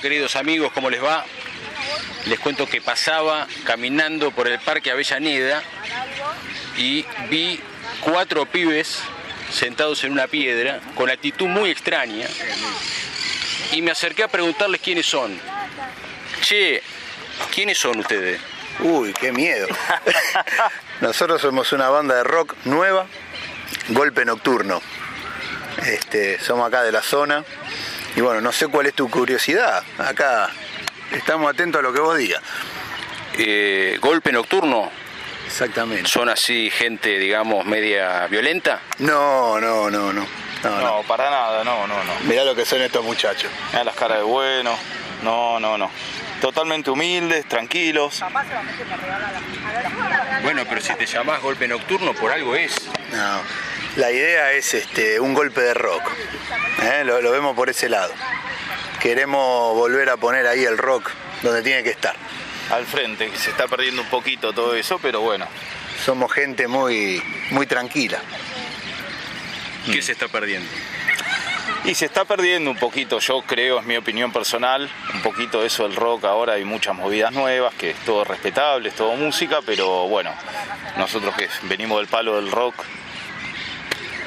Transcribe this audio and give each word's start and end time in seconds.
Queridos 0.00 0.36
amigos, 0.36 0.72
¿cómo 0.72 0.90
les 0.90 1.02
va? 1.02 1.24
Les 2.26 2.38
cuento 2.38 2.66
que 2.66 2.82
pasaba 2.82 3.46
caminando 3.64 4.30
por 4.30 4.46
el 4.46 4.58
Parque 4.58 4.90
Avellaneda 4.90 5.62
y 6.76 7.04
vi 7.30 7.58
cuatro 8.00 8.44
pibes 8.44 8.98
sentados 9.50 10.04
en 10.04 10.12
una 10.12 10.26
piedra 10.26 10.80
con 10.94 11.08
actitud 11.08 11.46
muy 11.46 11.70
extraña 11.70 12.26
y 13.72 13.80
me 13.80 13.90
acerqué 13.90 14.24
a 14.24 14.28
preguntarles 14.28 14.80
quiénes 14.82 15.06
son. 15.06 15.40
Che, 16.42 16.82
¿quiénes 17.54 17.78
son 17.78 17.98
ustedes? 17.98 18.38
Uy, 18.80 19.14
qué 19.14 19.32
miedo. 19.32 19.66
Nosotros 21.00 21.40
somos 21.40 21.72
una 21.72 21.88
banda 21.88 22.16
de 22.16 22.24
rock 22.24 22.54
nueva, 22.64 23.06
Golpe 23.88 24.26
Nocturno. 24.26 24.82
Este, 25.86 26.38
somos 26.38 26.68
acá 26.68 26.82
de 26.82 26.92
la 26.92 27.02
zona. 27.02 27.44
Y 28.16 28.20
bueno, 28.22 28.40
no 28.40 28.50
sé 28.50 28.66
cuál 28.68 28.86
es 28.86 28.94
tu 28.94 29.10
curiosidad. 29.10 29.84
Acá 29.98 30.48
estamos 31.12 31.50
atentos 31.50 31.78
a 31.78 31.82
lo 31.82 31.92
que 31.92 32.00
vos 32.00 32.16
digas. 32.16 32.42
Eh, 33.38 33.98
¿Golpe 34.00 34.32
nocturno? 34.32 34.90
Exactamente. 35.46 36.08
¿Son 36.08 36.28
así 36.28 36.70
gente, 36.70 37.18
digamos, 37.18 37.66
media 37.66 38.26
violenta? 38.26 38.80
No, 38.98 39.60
no, 39.60 39.90
no, 39.90 40.12
no. 40.12 40.26
No, 40.64 40.80
No, 40.80 41.02
para 41.02 41.30
nada, 41.30 41.62
no, 41.62 41.86
no, 41.86 42.02
no. 42.02 42.12
Mirá 42.24 42.42
lo 42.44 42.54
que 42.54 42.64
son 42.64 42.80
estos 42.80 43.04
muchachos. 43.04 43.50
Mirá 43.70 43.84
las 43.84 43.94
caras 43.94 44.18
de 44.18 44.24
bueno. 44.24 44.76
No, 45.22 45.60
no, 45.60 45.76
no. 45.76 45.90
Totalmente 46.40 46.90
humildes, 46.90 47.46
tranquilos. 47.46 48.22
Bueno, 50.42 50.64
pero 50.68 50.80
si 50.80 50.94
te 50.94 51.06
llamás 51.06 51.40
golpe 51.42 51.68
nocturno, 51.68 52.14
por 52.14 52.32
algo 52.32 52.56
es. 52.56 52.74
No. 53.12 53.40
La 53.96 54.12
idea 54.12 54.52
es 54.52 54.74
este, 54.74 55.18
un 55.20 55.32
golpe 55.32 55.62
de 55.62 55.72
rock. 55.72 56.02
¿eh? 56.82 57.02
Lo, 57.04 57.22
lo 57.22 57.30
vemos 57.30 57.56
por 57.56 57.70
ese 57.70 57.88
lado. 57.88 58.12
Queremos 59.00 59.74
volver 59.74 60.10
a 60.10 60.18
poner 60.18 60.46
ahí 60.46 60.64
el 60.64 60.76
rock 60.76 61.10
donde 61.42 61.62
tiene 61.62 61.82
que 61.82 61.90
estar. 61.90 62.14
Al 62.70 62.84
frente, 62.84 63.30
que 63.30 63.38
se 63.38 63.50
está 63.50 63.68
perdiendo 63.68 64.02
un 64.02 64.08
poquito 64.08 64.52
todo 64.52 64.74
eso, 64.74 64.98
pero 65.00 65.20
bueno. 65.22 65.46
Somos 66.04 66.30
gente 66.30 66.68
muy, 66.68 67.22
muy 67.50 67.66
tranquila. 67.66 68.18
¿Qué 69.90 70.02
se 70.02 70.12
está 70.12 70.28
perdiendo? 70.28 70.68
Y 71.84 71.94
se 71.94 72.06
está 72.06 72.24
perdiendo 72.24 72.70
un 72.70 72.76
poquito, 72.76 73.18
yo 73.20 73.42
creo, 73.42 73.78
es 73.78 73.86
mi 73.86 73.96
opinión 73.96 74.32
personal, 74.32 74.90
un 75.14 75.22
poquito 75.22 75.64
eso 75.64 75.84
del 75.84 75.96
rock. 75.96 76.24
Ahora 76.24 76.54
hay 76.54 76.64
muchas 76.64 76.94
movidas 76.94 77.32
nuevas, 77.32 77.72
que 77.74 77.90
es 77.90 77.96
todo 78.04 78.24
respetable, 78.24 78.88
es 78.88 78.94
todo 78.96 79.14
música, 79.14 79.60
pero 79.64 80.08
bueno, 80.08 80.34
nosotros 80.98 81.34
que 81.36 81.48
venimos 81.62 81.98
del 81.98 82.08
palo 82.08 82.36
del 82.36 82.50
rock, 82.50 82.74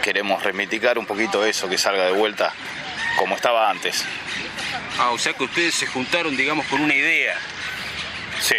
queremos 0.10 0.42
reivindicar 0.42 0.98
un 0.98 1.06
poquito 1.06 1.46
eso, 1.46 1.70
que 1.70 1.78
salga 1.78 2.06
de 2.06 2.14
vuelta 2.14 2.52
como 3.20 3.36
estaba 3.36 3.70
antes. 3.70 4.04
Ah, 4.98 5.12
o 5.12 5.20
sea 5.20 5.34
que 5.34 5.44
ustedes 5.44 5.76
se 5.76 5.86
juntaron, 5.86 6.36
digamos, 6.36 6.66
con 6.66 6.82
una 6.82 6.96
idea. 6.96 7.38
Sí, 8.42 8.56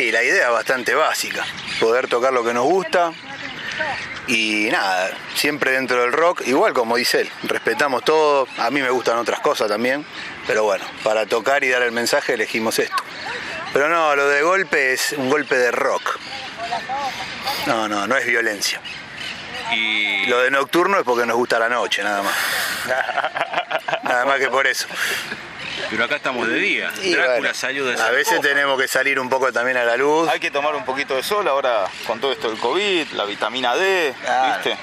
Y 0.00 0.10
la 0.10 0.22
idea 0.22 0.46
es 0.46 0.50
bastante 0.50 0.94
básica. 0.94 1.44
Poder 1.78 2.08
tocar 2.08 2.32
lo 2.32 2.42
que 2.42 2.54
nos 2.54 2.64
gusta. 2.64 3.12
Y 4.28 4.70
nada, 4.70 5.10
siempre 5.34 5.72
dentro 5.72 6.00
del 6.00 6.12
rock, 6.12 6.46
igual 6.46 6.72
como 6.72 6.96
dice 6.96 7.20
él, 7.20 7.30
respetamos 7.42 8.02
todo, 8.02 8.48
a 8.56 8.70
mí 8.70 8.80
me 8.80 8.88
gustan 8.88 9.18
otras 9.18 9.40
cosas 9.40 9.68
también, 9.68 10.06
pero 10.46 10.64
bueno, 10.64 10.86
para 11.04 11.26
tocar 11.26 11.64
y 11.64 11.68
dar 11.68 11.82
el 11.82 11.92
mensaje 11.92 12.32
elegimos 12.32 12.78
esto. 12.78 12.96
Pero 13.74 13.90
no, 13.90 14.16
lo 14.16 14.26
de 14.26 14.40
golpe 14.40 14.94
es 14.94 15.12
un 15.12 15.28
golpe 15.28 15.58
de 15.58 15.70
rock. 15.70 16.18
No, 17.66 17.88
no, 17.88 18.06
no 18.06 18.16
es 18.16 18.26
violencia. 18.26 18.80
Y 19.72 20.26
Lo 20.26 20.40
de 20.40 20.50
nocturno 20.50 20.98
es 20.98 21.04
porque 21.04 21.26
nos 21.26 21.36
gusta 21.36 21.58
la 21.58 21.68
noche, 21.68 22.02
nada 22.02 22.22
más. 22.22 22.34
Nada 24.04 24.24
más 24.24 24.38
que 24.38 24.48
por 24.48 24.66
eso. 24.66 24.86
Pero 25.90 26.04
acá 26.04 26.16
estamos 26.16 26.46
de 26.48 26.54
día. 26.58 26.90
Y 27.02 27.12
Drácula 27.12 27.38
bueno, 27.38 27.54
salió 27.54 27.84
de 27.86 28.00
a 28.00 28.10
veces 28.10 28.40
tenemos 28.40 28.78
que 28.80 28.88
salir 28.88 29.18
un 29.20 29.28
poco 29.28 29.52
también 29.52 29.76
a 29.76 29.84
la 29.84 29.96
luz. 29.96 30.28
hay 30.28 30.40
que 30.40 30.50
tomar 30.50 30.74
un 30.74 30.84
poquito 30.84 31.14
de 31.14 31.22
sol 31.22 31.46
ahora 31.48 31.84
con 32.06 32.20
todo 32.20 32.32
esto 32.32 32.48
del 32.50 32.58
COVID, 32.58 33.12
la 33.12 33.24
vitamina 33.24 33.74
D, 33.76 34.14
Claro. 34.22 34.54
¿viste? 34.64 34.78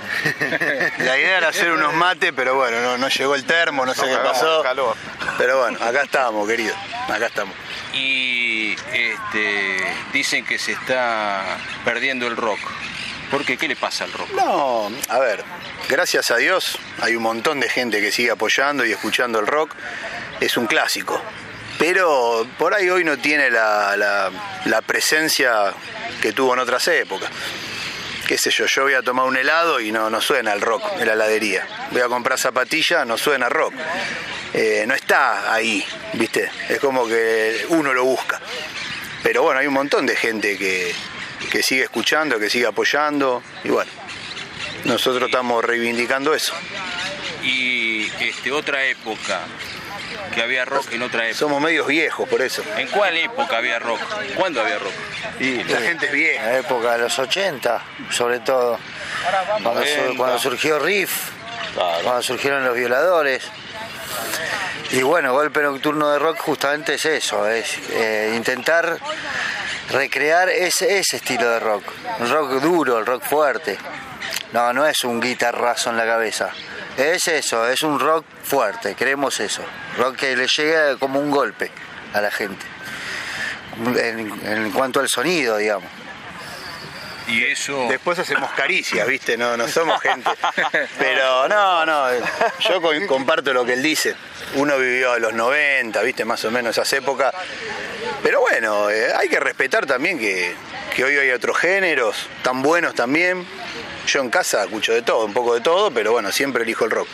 La 1.04 1.18
idea 1.18 1.38
era 1.38 1.48
hacer 1.50 1.72
unos 1.72 1.94
mates, 1.94 2.32
pero 2.36 2.56
bueno, 2.56 2.80
no, 2.82 2.98
no 2.98 3.08
llegó 3.10 3.36
el 3.36 3.46
termo, 3.46 3.86
no 3.86 3.94
sé 3.94 4.04
qué 4.08 4.18
pasó. 4.18 4.64
calor. 4.64 4.96
Pero 5.38 5.60
bueno, 5.62 5.78
acá 5.84 6.04
estamos, 6.04 6.48
querido. 6.48 6.74
Acá 7.10 7.26
estamos. 7.28 7.56
Y 7.94 8.74
este, 8.94 9.86
dicen 10.14 10.46
que 10.46 10.58
se 10.58 10.72
está 10.72 11.58
perdiendo 11.84 12.26
el 12.28 12.38
rock. 12.38 12.60
¿Por 13.32 13.44
qué? 13.46 13.58
¿Qué 13.58 13.68
le 13.68 13.76
pasa 13.76 14.04
al 14.06 14.14
rock? 14.14 14.30
No, 14.32 14.90
a 15.10 15.20
ver, 15.20 15.44
gracias 15.90 16.32
a 16.32 16.38
Dios 16.38 16.78
hay 17.02 17.16
un 17.16 17.24
montón 17.24 17.60
de 17.60 17.70
gente 17.70 18.00
que 18.02 18.12
sigue 18.12 18.32
apoyando 18.32 18.86
y 18.86 18.92
escuchando 18.92 19.40
el 19.40 19.48
rock. 19.48 19.74
Es 20.40 20.58
un 20.58 20.68
clásico. 20.68 21.22
Pero 21.80 22.48
por 22.58 22.74
ahí 22.74 22.90
hoy 22.90 23.04
no 23.04 23.18
tiene 23.18 23.50
la, 23.50 23.96
la- 23.98 24.82
presencia 24.82 25.74
que 26.22 26.32
tuvo 26.34 26.54
en 26.54 26.60
otras 26.60 26.88
épocas. 26.88 27.30
Qué 28.28 28.38
sé 28.38 28.50
yo, 28.52 28.66
yo 28.66 28.84
voy 28.84 28.94
a 28.94 29.02
tomar 29.02 29.26
un 29.26 29.36
helado 29.38 29.80
y 29.80 29.92
no, 29.92 30.10
no 30.10 30.20
suena 30.22 30.54
el 30.54 30.62
rock 30.62 30.84
en 31.00 31.06
la 31.08 31.14
heladería. 31.14 31.68
Voy 31.92 32.02
a 32.02 32.08
comprar 32.08 32.40
zapatillas, 32.40 33.06
no 33.06 33.18
suena 33.18 33.50
rock. 33.50 33.74
Eh, 34.54 34.86
no 34.88 34.94
está 34.96 35.54
ahí, 35.54 35.86
¿viste? 36.14 36.50
Es 36.70 36.80
como 36.80 37.08
que 37.08 37.66
uno 37.70 37.94
lo 37.94 38.04
busca. 38.06 38.40
Pero 39.22 39.44
bueno, 39.44 39.60
hay 39.60 39.68
un 39.68 39.74
montón 39.74 40.06
de 40.06 40.16
gente 40.16 40.58
que, 40.58 40.94
que 41.56 41.64
sigue 41.64 41.84
escuchando, 41.84 42.38
que 42.38 42.50
sigue 42.50 42.66
apoyando. 42.68 43.42
Y 43.64 43.70
bueno, 43.70 43.90
nosotros 44.84 45.24
estamos 45.30 45.64
reivindicando 45.64 46.34
eso. 46.34 46.54
Y 47.44 48.12
este, 48.20 48.52
otra 48.52 48.84
época, 48.84 49.40
que 50.34 50.42
había 50.42 50.66
rock 50.66 50.92
en 50.92 51.04
otra 51.04 51.24
época. 51.28 51.40
Somos 51.40 51.62
medios 51.62 51.88
viejos 51.88 52.28
por 52.28 52.42
eso. 52.42 52.62
¿En 52.78 52.90
cuál 52.90 53.16
época 53.16 53.56
había 53.58 53.80
rock? 53.80 54.02
¿Cuándo 54.36 54.60
había 54.60 54.80
rock? 54.80 54.92
Y 55.40 55.64
la 55.64 55.80
gente 55.80 56.08
es 56.08 56.12
En 56.12 56.18
vieja. 56.18 56.46
la 56.46 56.58
época 56.58 56.92
de 56.94 56.98
los 57.04 57.18
80, 57.18 57.82
sobre 58.12 58.40
todo. 58.42 58.78
Cuando, 59.64 59.86
su- 59.86 59.96
90. 59.98 60.18
cuando 60.18 60.40
surgió 60.40 60.80
Riff, 60.80 61.30
Claro. 61.74 62.04
cuando 62.04 62.22
surgieron 62.22 62.66
los 62.66 62.76
violadores. 62.76 63.44
Y 64.92 65.02
bueno, 65.04 65.32
Golpe 65.34 65.62
Nocturno 65.62 66.12
de 66.12 66.20
Rock 66.20 66.38
justamente 66.40 66.94
es 66.96 67.06
eso, 67.06 67.48
es 67.48 67.78
eh, 67.92 68.34
intentar 68.36 68.98
recrear 69.90 70.50
ese, 70.50 70.98
ese 71.00 71.18
estilo 71.18 71.50
de 71.50 71.60
rock. 71.60 71.84
El 72.20 72.30
rock 72.30 72.52
duro, 72.62 72.98
el 73.00 73.06
rock 73.06 73.24
fuerte. 73.24 73.78
No, 74.54 74.74
no 74.74 74.86
es 74.88 75.04
un 75.04 75.20
guitarrazo 75.20 75.90
en 75.90 75.98
la 75.98 76.06
cabeza. 76.06 76.50
Es 76.98 77.28
eso, 77.28 77.68
es 77.68 77.82
un 77.82 78.00
rock 78.00 78.26
fuerte, 78.44 78.96
queremos 78.96 79.40
eso. 79.40 79.62
Rock 79.98 80.16
que 80.18 80.36
le 80.36 80.48
llegue 80.48 80.98
como 80.98 81.20
un 81.20 81.30
golpe 81.30 81.70
a 82.14 82.22
la 82.22 82.32
gente. 82.32 82.66
En, 83.98 84.32
en 84.46 84.72
cuanto 84.72 85.02
al 85.02 85.10
sonido, 85.10 85.58
digamos. 85.58 85.90
Y 87.28 87.44
eso... 87.44 87.88
Después 87.90 88.20
hacemos 88.20 88.52
caricias, 88.52 89.06
¿viste? 89.08 89.36
No, 89.36 89.58
no 89.58 89.68
somos 89.68 90.00
gente. 90.00 90.30
Pero 91.00 91.48
no, 91.50 91.84
no, 91.86 92.08
yo 92.60 92.80
co- 92.82 92.92
comparto 93.08 93.52
lo 93.52 93.66
que 93.66 93.74
él 93.74 93.82
dice. 93.82 94.16
Uno 94.54 94.78
vivió 94.78 95.14
a 95.14 95.20
los 95.20 95.34
90, 95.34 96.02
¿viste? 96.04 96.24
Más 96.24 96.46
o 96.46 96.52
menos 96.52 96.78
esas 96.78 96.94
épocas. 96.94 97.34
Pero 98.26 98.42
bueno, 98.42 98.90
eh, 98.90 99.14
hay 99.16 99.30
que 99.30 99.40
respetar 99.40 99.86
también 99.86 100.18
que, 100.18 100.56
que 100.96 101.04
hoy 101.04 101.16
hay 101.16 101.30
otros 101.30 101.60
géneros 101.60 102.28
tan 102.42 102.64
buenos 102.64 102.96
también. 102.96 103.46
Yo 104.08 104.20
en 104.20 104.32
casa 104.32 104.64
escucho 104.64 104.94
de 104.94 105.04
todo, 105.04 105.26
un 105.26 105.34
poco 105.34 105.54
de 105.54 105.62
todo, 105.62 105.92
pero 105.92 106.12
bueno, 106.12 106.32
siempre 106.32 106.64
elijo 106.64 106.86
el 106.86 106.92
rock. 106.92 107.08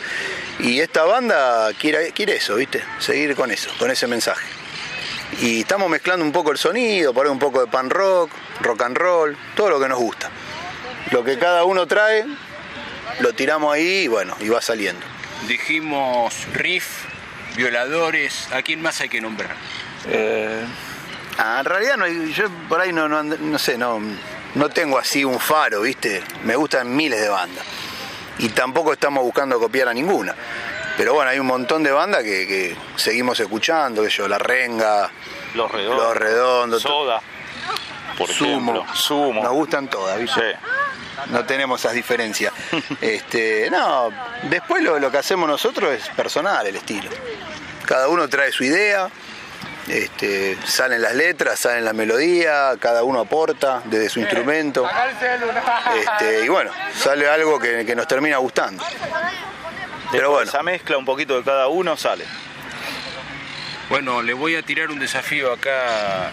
Y 0.60 0.80
esta 0.80 1.04
banda 1.04 1.70
quiere, 1.74 2.12
quiere 2.12 2.36
eso, 2.36 2.54
¿viste? 2.54 2.82
Seguir 2.98 3.36
con 3.36 3.50
eso, 3.50 3.68
con 3.78 3.90
ese 3.90 4.06
mensaje. 4.06 4.46
Y 5.42 5.60
estamos 5.60 5.90
mezclando 5.90 6.24
un 6.24 6.32
poco 6.32 6.50
el 6.50 6.56
sonido, 6.56 7.12
por 7.12 7.26
ahí 7.26 7.30
un 7.30 7.38
poco 7.38 7.60
de 7.60 7.70
pan 7.70 7.90
rock, 7.90 8.30
rock 8.62 8.80
and 8.80 8.96
roll, 8.96 9.36
todo 9.54 9.68
lo 9.68 9.78
que 9.78 9.88
nos 9.88 9.98
gusta. 9.98 10.30
Lo 11.10 11.22
que 11.22 11.38
cada 11.38 11.64
uno 11.64 11.86
trae, 11.86 12.24
lo 13.20 13.34
tiramos 13.34 13.74
ahí 13.74 14.04
y 14.04 14.08
bueno, 14.08 14.34
y 14.40 14.48
va 14.48 14.62
saliendo. 14.62 15.04
Dijimos 15.46 16.46
riff, 16.54 17.04
violadores, 17.54 18.50
¿a 18.50 18.62
quién 18.62 18.80
más 18.80 19.02
hay 19.02 19.10
que 19.10 19.20
nombrar? 19.20 19.56
Ah, 21.38 21.58
en 21.60 21.64
realidad 21.64 21.96
no 21.96 22.06
yo 22.06 22.48
por 22.68 22.80
ahí 22.80 22.92
no, 22.92 23.08
no, 23.08 23.22
no 23.22 23.58
sé, 23.58 23.78
no, 23.78 24.00
no 24.54 24.68
tengo 24.68 24.98
así 24.98 25.24
un 25.24 25.40
faro, 25.40 25.82
¿viste? 25.82 26.22
Me 26.44 26.56
gustan 26.56 26.94
miles 26.94 27.20
de 27.20 27.28
bandas. 27.28 27.64
Y 28.38 28.48
tampoco 28.50 28.92
estamos 28.92 29.22
buscando 29.24 29.58
copiar 29.58 29.88
a 29.88 29.94
ninguna. 29.94 30.34
Pero 30.96 31.14
bueno, 31.14 31.30
hay 31.30 31.38
un 31.38 31.46
montón 31.46 31.82
de 31.82 31.90
bandas 31.90 32.22
que, 32.22 32.46
que 32.46 32.76
seguimos 32.96 33.38
escuchando, 33.40 34.02
que 34.02 34.10
yo, 34.10 34.28
La 34.28 34.38
Renga, 34.38 35.10
Los 35.54 35.70
redondos. 35.70 36.04
Los 36.04 36.16
Redondos, 36.16 36.82
Soda. 36.82 37.20
Por 38.18 38.28
Sumo. 38.28 38.50
ejemplo. 38.72 38.86
Sumo. 38.94 39.42
Nos 39.42 39.52
gustan 39.52 39.88
todas, 39.88 40.18
¿viste? 40.18 40.52
Sí. 40.52 41.30
no 41.30 41.44
tenemos 41.46 41.80
esas 41.80 41.94
diferencias. 41.94 42.52
Este, 43.00 43.70
no, 43.70 44.10
después 44.44 44.82
lo, 44.82 44.98
lo 44.98 45.10
que 45.10 45.18
hacemos 45.18 45.48
nosotros 45.48 45.92
es 45.92 46.08
personal 46.10 46.66
el 46.66 46.76
estilo. 46.76 47.10
Cada 47.86 48.08
uno 48.08 48.28
trae 48.28 48.52
su 48.52 48.64
idea, 48.64 49.08
este, 49.88 50.56
salen 50.64 51.02
las 51.02 51.14
letras, 51.14 51.58
salen 51.58 51.84
la 51.84 51.92
melodía, 51.92 52.72
cada 52.78 53.02
uno 53.04 53.20
aporta 53.20 53.82
desde 53.84 54.08
su 54.08 54.20
instrumento. 54.20 54.88
Este, 55.94 56.44
y 56.44 56.48
bueno, 56.48 56.70
sale 56.94 57.28
algo 57.28 57.58
que, 57.58 57.84
que 57.84 57.94
nos 57.94 58.06
termina 58.06 58.38
gustando. 58.38 58.84
Pero 60.10 60.30
bueno, 60.30 60.48
Esa 60.48 60.62
mezcla 60.62 60.96
un 60.98 61.04
poquito 61.04 61.36
de 61.36 61.42
cada 61.42 61.68
uno 61.68 61.96
sale. 61.96 62.24
Bueno, 63.88 64.22
le 64.22 64.32
voy 64.32 64.56
a 64.56 64.62
tirar 64.62 64.90
un 64.90 64.98
desafío 64.98 65.52
acá 65.52 66.30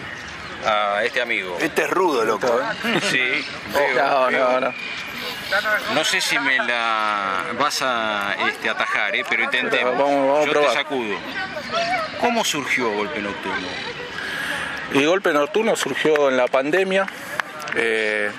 a 0.64 1.04
este 1.04 1.20
amigo. 1.20 1.56
Este 1.60 1.82
es 1.82 1.90
rudo, 1.90 2.24
loco. 2.24 2.46
¿eh? 2.46 3.00
Sí, 3.10 3.46
No, 3.96 4.30
no, 4.30 4.60
no. 4.60 4.74
No 5.94 6.04
sé 6.04 6.20
si 6.20 6.38
me 6.38 6.56
la 6.58 7.44
vas 7.58 7.82
a 7.82 8.34
este, 8.48 8.68
atajar, 8.68 9.14
¿eh? 9.16 9.24
pero 9.28 9.42
intentemos. 9.44 9.96
Vamos- 9.98 10.28
vamos 10.28 10.46
Yo 10.46 10.52
probar. 10.52 10.70
te 10.70 10.76
sacudo. 10.76 11.16
¿Cómo 12.20 12.44
surgió 12.44 12.90
Golpe 12.92 13.20
Nocturno? 13.20 13.66
Y 14.92 15.04
Golpe 15.04 15.32
Nocturno 15.32 15.74
surgió 15.76 16.28
en 16.30 16.36
la 16.36 16.46
pandemia. 16.46 17.06
Eh, 17.76 18.30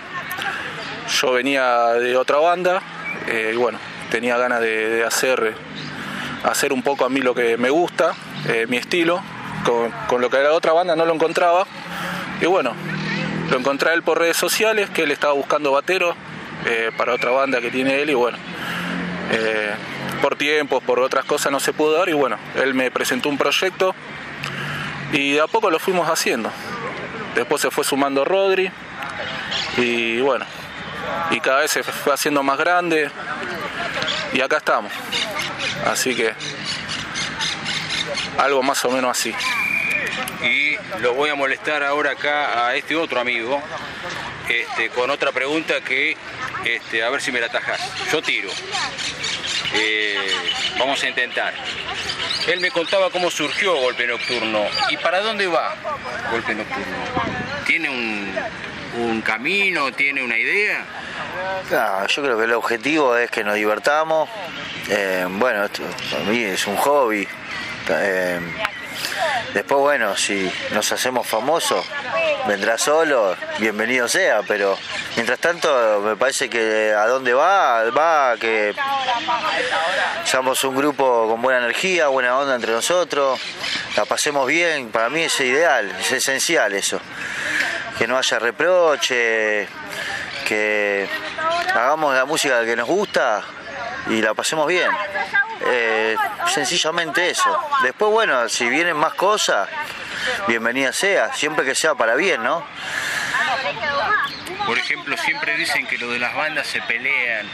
yo 1.22 1.32
venía 1.34 1.94
de 1.94 2.16
otra 2.18 2.38
banda 2.38 2.82
eh, 3.28 3.52
y 3.54 3.58
bueno, 3.58 3.80
tenía 4.10 4.38
ganas 4.38 4.62
de, 4.62 4.90
de 4.90 5.04
hacer, 5.06 5.54
hacer 6.44 6.72
un 6.74 6.82
poco 6.84 7.06
a 7.06 7.10
mí 7.10 7.22
lo 7.22 7.34
que 7.36 7.58
me 7.58 7.70
gusta, 7.70 8.14
eh, 8.48 8.66
mi 8.70 8.78
estilo. 8.78 9.22
Con, 9.66 9.92
con 10.08 10.22
lo 10.22 10.30
que 10.30 10.38
era 10.38 10.54
otra 10.54 10.72
banda 10.74 10.96
no 10.96 11.06
lo 11.06 11.14
encontraba. 11.14 11.66
Y 12.42 12.46
bueno, 12.46 12.74
lo 13.50 13.58
encontré 13.58 13.92
a 13.92 13.94
él 13.94 14.02
por 14.04 14.18
redes 14.20 14.38
sociales, 14.38 14.90
que 14.90 15.04
él 15.04 15.12
estaba 15.12 15.34
buscando 15.34 15.72
batero 15.72 16.16
eh, 16.66 16.92
para 16.96 17.14
otra 17.14 17.32
banda 17.32 17.60
que 17.62 17.72
tiene 17.72 18.02
él 18.02 18.10
y 18.10 18.14
bueno. 18.14 18.38
eh, 19.32 19.74
por 20.22 20.36
tiempos, 20.36 20.84
por 20.84 21.00
otras 21.00 21.26
cosas 21.26 21.52
no 21.52 21.60
se 21.60 21.74
pudo 21.74 21.98
dar 21.98 22.08
y 22.10 22.14
bueno, 22.14 22.38
él 22.56 22.74
me 22.74 22.92
presentó 22.92 23.28
un 23.30 23.38
proyecto 23.38 23.96
y 25.12 25.34
de 25.34 25.42
a 25.42 25.48
poco 25.48 25.72
lo 25.72 25.80
fuimos 25.80 26.08
haciendo. 26.08 26.52
Después 27.34 27.62
se 27.62 27.72
fue 27.72 27.84
sumando 27.84 28.24
Rodri 28.24 28.70
y 29.78 30.22
bueno, 30.22 30.46
y 31.32 31.40
cada 31.40 31.62
vez 31.62 31.72
se 31.72 31.82
fue 31.82 32.14
haciendo 32.14 32.44
más 32.44 32.58
grande 32.58 33.10
y 34.34 34.42
acá 34.42 34.58
estamos. 34.58 34.92
Así 35.86 36.16
que 36.16 36.34
algo 38.38 38.62
más 38.62 38.84
o 38.86 38.92
menos 38.92 39.18
así. 39.18 39.34
Y 40.44 40.76
lo 41.02 41.14
voy 41.14 41.30
a 41.30 41.36
molestar 41.36 41.84
ahora 41.84 42.12
acá 42.12 42.68
a 42.68 42.76
este 42.76 42.96
otro 42.96 43.20
amigo 43.20 43.62
este, 44.50 44.90
con 44.90 45.10
otra 45.10 45.32
pregunta 45.32 45.82
que 45.82 46.18
este, 46.66 47.04
a 47.04 47.10
ver 47.10 47.22
si 47.22 47.32
me 47.32 47.40
la 47.40 47.48
atajas. 47.48 47.80
Yo 48.12 48.22
tiro. 48.22 48.50
Eh, 49.74 50.18
vamos 50.78 51.02
a 51.04 51.08
intentar. 51.08 51.54
Él 52.48 52.60
me 52.60 52.72
contaba 52.72 53.10
cómo 53.10 53.30
surgió 53.30 53.76
Golpe 53.76 54.08
Nocturno 54.08 54.66
y 54.90 54.98
para 54.98 55.22
dónde 55.22 55.48
va 55.48 55.76
Golpe 56.32 56.56
Nocturno. 56.56 56.98
¿Tiene 57.66 57.90
un, 57.90 58.36
un 58.98 59.22
camino? 59.22 59.92
¿Tiene 59.94 60.24
una 60.24 60.38
idea? 60.38 60.86
No, 61.70 62.08
yo 62.08 62.24
creo 62.24 62.38
que 62.38 62.44
el 62.46 62.54
objetivo 62.54 63.16
es 63.16 63.30
que 63.32 63.44
nos 63.44 63.56
divertamos. 63.56 64.30
Eh, 64.90 65.26
bueno, 65.30 65.66
esto 65.66 65.84
para 66.12 66.24
mí 66.26 66.44
es 66.44 66.66
un 66.68 66.76
hobby. 66.78 67.28
Eh, 67.90 68.40
después, 69.54 69.80
bueno, 69.80 70.16
si 70.16 70.52
nos 70.72 70.92
hacemos 70.92 71.28
famosos, 71.28 71.86
vendrá 72.48 72.78
solo, 72.78 73.36
bienvenido 73.60 74.08
sea, 74.08 74.42
pero 74.48 74.78
mientras 75.16 75.40
tanto 75.40 76.02
me 76.02 76.16
parece 76.16 76.50
que 76.50 76.94
a 76.94 77.08
dónde 77.08 77.34
va, 77.34 77.84
va 77.92 78.36
que 78.40 78.74
seamos 80.24 80.64
un 80.64 80.76
grupo 80.76 81.28
con 81.28 81.42
buena 81.42 81.60
energía, 81.60 82.08
buena 82.08 82.38
onda 82.38 82.56
entre 82.56 82.72
nosotros, 82.72 83.40
la 83.96 84.06
pasemos 84.06 84.48
bien, 84.48 84.90
para 84.90 85.10
mí 85.10 85.24
es 85.24 85.40
ideal, 85.40 85.92
es 86.00 86.12
esencial 86.12 86.74
eso, 86.74 87.00
que 87.98 88.08
no 88.08 88.18
haya 88.18 88.40
reproche, 88.40 89.68
que 90.48 91.08
hagamos 91.74 92.16
la 92.16 92.26
música 92.26 92.64
que 92.66 92.76
nos 92.76 92.88
gusta 92.88 93.44
y 94.10 94.22
la 94.22 94.34
pasemos 94.34 94.68
bien. 94.68 94.90
Eh, 95.66 96.16
sencillamente 96.48 97.30
eso. 97.30 97.58
Después, 97.84 98.12
bueno, 98.12 98.50
si 98.50 98.68
vienen 98.70 98.98
más 98.98 99.14
cosas, 99.14 99.70
bienvenida 100.48 100.92
sea, 100.92 101.34
siempre 101.34 101.66
que 101.66 101.76
sea 101.76 101.96
para 101.96 102.16
bien, 102.16 102.44
¿no? 102.44 102.66
Por 104.66 104.78
ejemplo, 104.78 105.18
siempre 105.18 105.58
dicen 105.58 105.88
que 105.88 105.98
lo 105.98 106.10
de 106.10 106.20
las 106.20 106.36
bandas 106.36 106.68
se 106.68 106.82
pelean, 106.84 107.48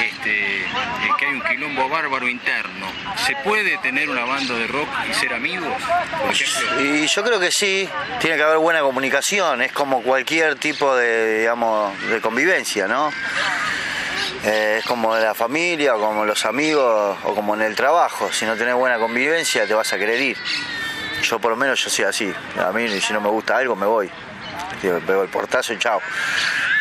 este, 0.00 0.60
eh, 0.60 0.66
que 1.18 1.26
hay 1.26 1.32
un 1.32 1.42
quilombo 1.42 1.88
bárbaro 1.88 2.28
interno. 2.28 2.86
¿Se 3.26 3.34
puede 3.36 3.76
tener 3.78 4.08
una 4.08 4.24
banda 4.24 4.54
de 4.54 4.66
rock 4.68 4.88
y 5.10 5.14
ser 5.14 5.34
amigos? 5.34 5.74
Por 6.20 6.30
ejemplo, 6.30 6.80
Y 6.82 7.06
yo 7.06 7.22
creo 7.24 7.40
que 7.40 7.50
sí, 7.50 7.88
tiene 8.20 8.36
que 8.36 8.42
haber 8.42 8.58
buena 8.58 8.80
comunicación, 8.80 9.62
es 9.62 9.72
como 9.72 10.02
cualquier 10.02 10.56
tipo 10.56 10.94
de, 10.94 11.40
digamos, 11.40 12.00
de 12.08 12.20
convivencia, 12.20 12.86
¿no? 12.86 13.10
Eh, 14.44 14.76
es 14.78 14.84
como 14.84 15.16
la 15.16 15.34
familia, 15.34 15.96
o 15.96 16.00
como 16.00 16.24
los 16.24 16.44
amigos, 16.44 17.16
o 17.24 17.34
como 17.34 17.54
en 17.54 17.62
el 17.62 17.76
trabajo. 17.76 18.32
Si 18.32 18.44
no 18.44 18.56
tenés 18.56 18.74
buena 18.74 18.98
convivencia, 18.98 19.66
te 19.66 19.74
vas 19.74 19.92
a 19.92 19.98
querer 19.98 20.20
ir. 20.20 20.36
Yo 21.22 21.38
por 21.38 21.52
lo 21.52 21.56
menos 21.56 21.82
yo 21.82 21.90
soy 21.90 22.04
así. 22.04 22.32
A 22.58 22.72
mí 22.72 22.88
si 23.00 23.12
no 23.12 23.20
me 23.20 23.28
gusta 23.28 23.56
algo, 23.56 23.76
me 23.76 23.86
voy. 23.86 24.10
Pego 24.80 25.22
el 25.22 25.28
portazo 25.28 25.72
y 25.72 25.78
chao. 25.78 26.00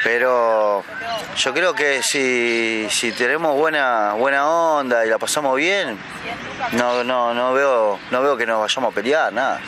Pero 0.03 0.83
yo 1.37 1.53
creo 1.53 1.75
que 1.75 2.01
si, 2.01 2.87
si 2.89 3.11
tenemos 3.11 3.55
buena, 3.55 4.13
buena 4.13 4.49
onda 4.49 5.05
y 5.05 5.09
la 5.09 5.19
pasamos 5.19 5.55
bien, 5.55 5.95
no, 6.71 7.03
no, 7.03 7.35
no 7.35 7.53
veo, 7.53 7.99
no 8.09 8.21
veo 8.23 8.35
que 8.35 8.47
nos 8.47 8.59
vayamos 8.59 8.91
a 8.91 8.95
pelear, 8.95 9.31
nada. 9.31 9.59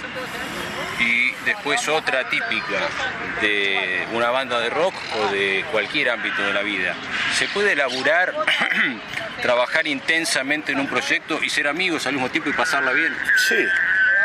y 0.99 1.31
después 1.45 1.87
otra 1.87 2.27
típica 2.29 2.79
de 3.41 4.07
una 4.13 4.31
banda 4.31 4.59
de 4.59 4.71
rock 4.71 4.95
o 5.21 5.31
de 5.31 5.63
cualquier 5.71 6.09
ámbito 6.09 6.41
de 6.41 6.53
la 6.53 6.63
vida. 6.63 6.95
¿Se 7.37 7.47
puede 7.47 7.73
elaborar, 7.73 8.33
trabajar 9.41 9.87
intensamente 9.87 10.71
en 10.71 10.79
un 10.79 10.87
proyecto 10.87 11.43
y 11.43 11.49
ser 11.49 11.67
amigos 11.67 12.05
al 12.05 12.13
mismo 12.13 12.29
tiempo 12.29 12.49
y 12.49 12.53
pasarla 12.53 12.91
bien? 12.91 13.15
Sí, 13.47 13.55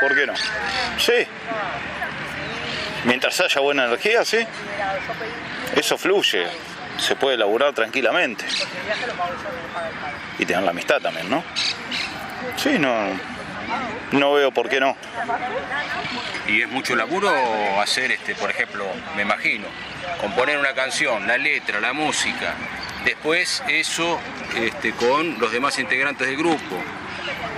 ¿por 0.01 0.15
qué 0.15 0.27
no? 0.27 0.35
Sí. 0.99 1.27
Mientras 3.05 3.41
haya 3.41 3.61
buena 3.61 3.87
energía, 3.87 4.25
sí. 4.25 4.39
Eso 5.75 5.97
fluye. 5.97 6.47
Se 6.99 7.17
puede 7.17 7.37
laburar 7.37 7.73
tranquilamente. 7.73 8.45
Y 10.39 10.45
tener 10.45 10.63
la 10.63 10.71
amistad 10.71 11.01
también, 11.01 11.31
¿no? 11.31 11.43
Sí, 12.57 12.79
no. 12.79 13.39
No 14.13 14.33
veo 14.33 14.51
por 14.51 14.69
qué 14.69 14.81
no. 14.81 14.97
Y 16.47 16.63
es 16.63 16.69
mucho 16.69 16.97
laburo 16.97 17.31
hacer, 17.81 18.13
este, 18.13 18.35
por 18.35 18.51
ejemplo, 18.51 18.85
me 19.17 19.23
imagino, 19.23 19.67
componer 20.21 20.59
una 20.59 20.75
canción, 20.75 21.27
la 21.27 21.37
letra, 21.37 21.81
la 21.81 21.93
música, 21.93 22.55
después 23.09 23.63
eso 23.69 24.19
este, 24.57 24.93
con 24.93 25.39
los 25.39 25.51
demás 25.51 25.79
integrantes 25.79 26.27
del 26.27 26.37
grupo, 26.37 26.77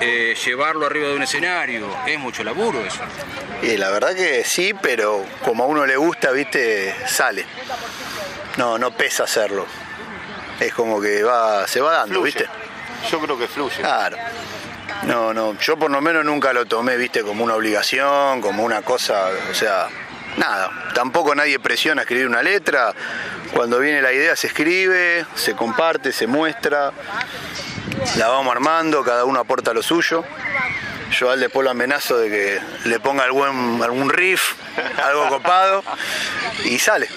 eh, 0.00 0.36
llevarlo 0.44 0.86
arriba 0.86 1.08
de 1.08 1.14
un 1.16 1.22
escenario, 1.22 1.88
es 2.06 2.18
mucho 2.18 2.44
laburo 2.44 2.84
eso. 2.84 3.00
Y 3.62 3.76
la 3.76 3.90
verdad 3.90 4.14
que 4.14 4.44
sí, 4.44 4.74
pero 4.80 5.24
como 5.44 5.64
a 5.64 5.66
uno 5.66 5.86
le 5.86 5.96
gusta, 5.96 6.30
viste, 6.30 6.94
sale. 7.06 7.44
No, 8.56 8.78
no 8.78 8.92
pesa 8.92 9.24
hacerlo. 9.24 9.66
Es 10.58 10.72
como 10.72 11.00
que 11.00 11.22
va, 11.22 11.66
se 11.66 11.80
va 11.80 11.92
dando, 11.92 12.20
Fluye. 12.20 12.26
viste. 12.26 12.46
Yo 13.10 13.20
creo 13.20 13.38
que 13.38 13.48
fluye. 13.48 13.76
Claro. 13.76 14.16
No, 15.04 15.32
no, 15.32 15.58
yo 15.58 15.76
por 15.78 15.90
lo 15.90 16.00
menos 16.00 16.24
nunca 16.24 16.52
lo 16.52 16.66
tomé, 16.66 16.96
viste, 16.96 17.22
como 17.22 17.42
una 17.44 17.54
obligación, 17.54 18.40
como 18.40 18.62
una 18.62 18.82
cosa, 18.82 19.28
o 19.50 19.54
sea, 19.54 19.88
nada. 20.40 20.70
Tampoco 20.94 21.34
nadie 21.34 21.60
presiona 21.60 22.00
a 22.00 22.04
escribir 22.04 22.26
una 22.26 22.42
letra. 22.42 22.92
Cuando 23.52 23.78
viene 23.78 24.02
la 24.02 24.12
idea 24.12 24.34
se 24.34 24.48
escribe, 24.48 25.24
se 25.34 25.54
comparte, 25.54 26.12
se 26.12 26.26
muestra, 26.26 26.92
la 28.16 28.28
vamos 28.28 28.52
armando, 28.52 29.04
cada 29.04 29.24
uno 29.24 29.38
aporta 29.38 29.72
lo 29.72 29.82
suyo. 29.82 30.24
Yo 31.12 31.30
al 31.30 31.40
después 31.40 31.64
lo 31.64 31.70
amenazo 31.70 32.18
de 32.18 32.30
que 32.30 32.60
le 32.88 33.00
ponga 33.00 33.24
algún, 33.24 33.80
algún 33.82 34.10
riff, 34.10 34.52
algo 35.04 35.28
copado, 35.28 35.84
y 36.64 36.78
sale. 36.78 37.08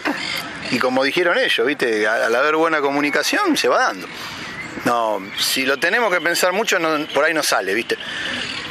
Y 0.71 0.79
como 0.79 1.03
dijeron 1.03 1.37
ellos, 1.37 1.65
viste, 1.65 2.07
al 2.07 2.35
haber 2.35 2.55
buena 2.55 2.81
comunicación 2.81 3.55
se 3.55 3.67
va 3.67 3.79
dando. 3.79 4.07
No, 4.85 5.21
si 5.37 5.65
lo 5.65 5.77
tenemos 5.77 6.11
que 6.11 6.19
pensar 6.19 6.51
mucho, 6.51 6.77
por 7.13 7.23
ahí 7.23 7.33
no 7.33 7.43
sale, 7.43 7.73
¿viste? 7.73 7.97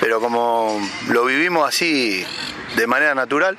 Pero 0.01 0.21
como 0.21 0.81
lo 1.09 1.25
vivimos 1.25 1.67
así 1.67 2.27
de 2.75 2.87
manera 2.89 3.15
natural, 3.15 3.57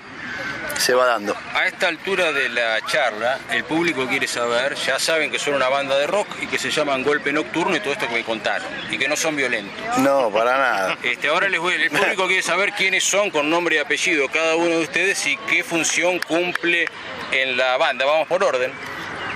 se 0.78 0.94
va 0.94 1.06
dando. 1.06 1.36
A 1.54 1.68
esta 1.68 1.88
altura 1.88 2.32
de 2.32 2.50
la 2.50 2.80
charla, 2.86 3.40
el 3.52 3.64
público 3.64 4.08
quiere 4.08 4.28
saber, 4.28 4.76
ya 4.76 5.00
saben 5.00 5.32
que 5.32 5.40
son 5.40 5.54
una 5.56 5.70
banda 5.70 5.98
de 5.98 6.08
rock 6.08 6.28
y 6.42 6.48
que 6.48 6.58
se 6.58 6.72
llaman 6.72 7.04
Golpe 7.04 7.32
Nocturno 7.32 7.76
y 7.76 7.80
todo 7.80 7.94
esto 7.94 8.08
que 8.08 8.14
me 8.14 8.24
contaron, 8.24 8.68
y 8.90 8.98
que 8.98 9.08
no 9.08 9.16
son 9.16 9.36
violentos. 9.36 9.98
No, 9.98 10.30
para 10.32 10.58
nada. 10.58 10.98
Este, 11.04 11.28
ahora 11.28 11.50
les 11.50 11.60
voy, 11.60 11.74
el 11.76 11.90
público 11.90 12.28
quiere 12.28 12.42
saber 12.42 12.74
quiénes 12.74 13.04
son 13.04 13.30
con 13.30 13.50
nombre 13.50 13.76
y 13.76 13.80
apellido 13.80 14.28
cada 14.30 14.56
uno 14.56 14.78
de 14.78 14.84
ustedes 14.84 15.26
y 15.28 15.38
qué 15.38 15.64
función 15.64 16.20
cumple 16.20 16.88
en 17.32 17.58
la 17.58 17.78
banda. 17.78 18.06
Vamos 18.06 18.28
por 18.28 18.44
orden. 18.44 18.72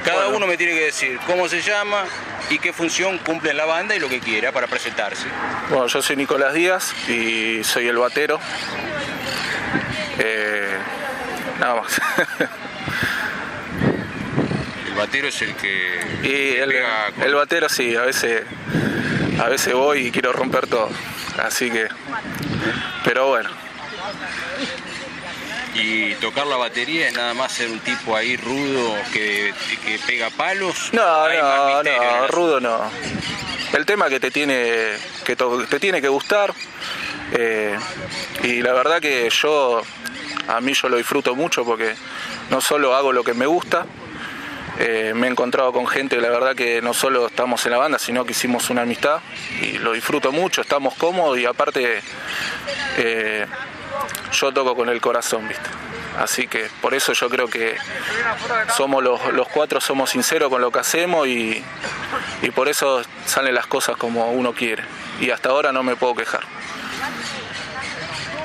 Cada 0.04 0.28
uno 0.30 0.48
me 0.48 0.56
tiene 0.56 0.74
que 0.74 0.86
decir 0.86 1.20
cómo 1.26 1.50
se 1.50 1.62
llama 1.62 2.06
y 2.50 2.60
qué 2.60 2.72
función 2.72 3.18
cumple 3.20 3.52
en 3.52 3.58
la 3.58 3.66
banda 3.66 3.96
y 3.96 4.00
lo 4.00 4.08
que 4.08 4.20
quiera 4.20 4.52
para 4.52 4.68
presentarse. 4.68 5.26
Bueno, 5.70 5.88
yo 5.88 6.02
soy 6.02 6.16
Nicolás 6.16 6.54
Díaz 6.54 6.94
y 7.10 7.64
soy 7.64 7.88
el 7.88 7.98
batero. 7.98 8.40
Eh, 10.20 10.78
nada 11.60 11.82
más. 11.82 12.02
El 14.88 14.96
batero 14.96 15.28
es 15.28 15.42
el 15.42 15.54
que 15.56 16.00
y 16.24 16.56
el, 16.60 16.72
pega 16.72 17.12
con- 17.16 17.24
el 17.24 17.36
batero 17.36 17.70
sí, 17.70 17.96
a 17.96 18.02
veces, 18.02 18.44
a 19.40 19.48
veces 19.48 19.74
voy 19.74 20.08
y 20.08 20.12
quiero 20.12 20.34
romper 20.34 20.68
todo. 20.68 20.90
Así 21.44 21.70
que, 21.70 21.88
pero 23.04 23.28
bueno, 23.28 23.50
Y 25.76 26.16
tocar 26.16 26.48
la 26.48 26.56
batería 26.58 27.08
es 27.10 27.14
nada 27.14 27.36
más 27.36 27.52
ser 27.52 27.70
un 27.70 27.80
tipo 27.80 28.16
ahí 28.16 28.36
rudo 28.38 28.96
que, 29.14 29.54
que 29.86 30.00
pega 30.08 30.30
palos. 30.32 30.90
No, 30.94 31.30
no, 31.30 31.84
no, 31.84 32.28
rudo 32.30 32.60
no. 32.60 32.90
El 33.74 33.86
tema 33.86 34.10
que 34.10 34.20
te 34.20 34.32
tiene 34.32 34.94
que 35.26 35.36
to- 35.36 35.66
te 35.68 35.80
tiene 35.80 36.02
que 36.02 36.08
gustar 36.08 36.54
eh, 37.34 37.78
y 38.44 38.62
la 38.64 38.74
verdad 38.74 39.00
que 39.00 39.30
yo 39.30 39.84
a 40.48 40.62
mí 40.62 40.74
yo 40.74 40.90
lo 40.90 40.98
disfruto 40.98 41.36
mucho 41.36 41.66
porque 41.66 41.96
no 42.50 42.62
solo 42.62 42.96
hago 42.96 43.12
lo 43.12 43.24
que 43.24 43.34
me 43.34 43.46
gusta, 43.46 43.86
eh, 44.80 45.14
me 45.16 45.28
he 45.28 45.30
encontrado 45.30 45.74
con 45.74 45.88
gente, 45.88 46.22
la 46.22 46.30
verdad 46.30 46.56
que 46.56 46.82
no 46.82 46.94
solo 46.94 47.28
estamos 47.28 47.66
en 47.66 47.72
la 47.72 47.78
banda, 47.78 47.98
sino 47.98 48.26
que 48.26 48.32
hicimos 48.32 48.70
una 48.70 48.84
amistad 48.84 49.20
y 49.62 49.80
lo 49.80 49.94
disfruto 49.94 50.32
mucho, 50.32 50.62
estamos 50.62 50.94
cómodos 50.96 51.40
y 51.40 51.46
aparte 51.46 52.02
eh, 52.98 53.48
yo 54.32 54.52
toco 54.52 54.76
con 54.76 54.90
el 54.90 55.02
corazón, 55.02 55.48
¿viste? 55.48 55.70
Así 56.20 56.48
que 56.48 56.68
por 56.82 56.94
eso 56.94 57.14
yo 57.14 57.30
creo 57.30 57.48
que 57.48 57.76
somos 58.76 59.04
los, 59.04 59.34
los 59.34 59.48
cuatro, 59.48 59.80
somos 59.80 60.12
sinceros 60.12 60.50
con 60.50 60.62
lo 60.62 60.72
que 60.72 60.80
hacemos 60.80 61.28
y, 61.28 61.64
y 62.42 62.52
por 62.52 62.70
eso 62.70 63.04
salen 63.26 63.54
las 63.54 63.68
cosas 63.68 63.98
como 63.98 64.32
uno 64.32 64.54
quiere. 64.54 64.84
Y 65.20 65.30
hasta 65.30 65.50
ahora 65.50 65.72
no 65.72 65.84
me 65.84 65.96
puedo 65.96 66.16
quejar. 66.16 66.42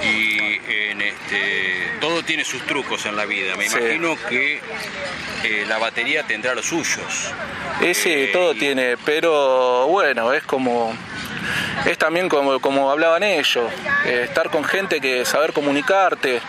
Y 0.03 0.61
en 0.91 1.01
este, 1.01 1.93
todo 2.01 2.23
tiene 2.25 2.45
sus 2.45 2.63
trucos 2.67 3.07
en 3.07 3.17
la 3.17 3.25
vida. 3.25 3.57
Me 3.57 3.69
Sí. 3.69 3.77
imagino 3.79 4.17
que 4.29 4.61
eh, 5.45 5.65
la 5.69 5.79
batería 5.79 6.25
tendrá 6.25 6.55
los 6.55 6.67
suyos. 6.67 7.33
Y 7.81 7.95
sí, 7.95 8.11
Eh, 8.13 8.31
todo 8.33 8.53
y- 8.55 8.59
tiene, 8.59 8.97
pero 9.05 9.87
bueno, 9.89 10.33
es 10.33 10.43
como, 10.45 10.95
es 11.87 11.99
también 11.99 12.29
como, 12.29 12.61
como 12.61 12.91
hablaban 12.91 13.23
ellos, 13.23 13.71
eh, 14.07 14.23
estar 14.29 14.51
con 14.51 14.65
gente 14.65 15.01
que 15.01 15.25
saber 15.25 15.53
comunicarte, 15.53 16.41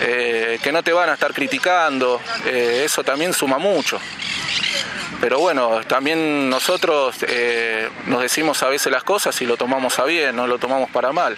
eh, 0.00 0.58
que 0.62 0.70
no 0.70 0.82
te 0.82 0.92
van 0.92 1.08
a 1.10 1.14
estar 1.14 1.32
criticando, 1.32 2.20
eh, 2.46 2.82
eso 2.84 3.02
también 3.02 3.32
suma 3.32 3.58
mucho. 3.58 4.00
Pero 5.20 5.40
bueno, 5.40 5.80
también 5.88 6.48
nosotros 6.48 7.16
eh, 7.22 7.88
nos 8.06 8.22
decimos 8.22 8.62
a 8.62 8.68
veces 8.68 8.92
las 8.92 9.02
cosas 9.02 9.40
y 9.42 9.46
lo 9.46 9.56
tomamos 9.56 9.98
a 9.98 10.04
bien, 10.04 10.36
no 10.36 10.46
lo 10.46 10.58
tomamos 10.58 10.90
para 10.90 11.10
mal. 11.12 11.36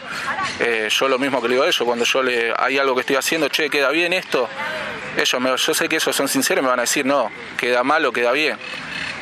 Yo 0.91 1.09
lo 1.09 1.19
mismo 1.19 1.41
que 1.41 1.49
le 1.49 1.55
digo 1.55 1.65
a 1.65 1.69
ellos, 1.69 1.83
cuando 1.85 2.05
yo 2.05 2.23
le 2.23 2.53
hay 2.59 2.79
algo 2.79 2.95
que 2.95 3.01
estoy 3.01 3.17
haciendo, 3.17 3.49
che, 3.49 3.71
queda 3.71 3.89
bien 3.91 4.13
esto, 4.13 4.49
ellos 5.17 5.65
yo 5.67 5.75
sé 5.75 5.89
que 5.89 5.97
ellos 5.97 6.15
son 6.15 6.29
sinceros 6.29 6.61
y 6.61 6.65
me 6.65 6.69
van 6.69 6.81
a 6.81 6.83
decir, 6.83 7.07
no, 7.07 7.31
queda 7.57 7.83
mal 7.83 8.05
o 8.05 8.13
queda 8.13 8.33
bien. 8.33 8.59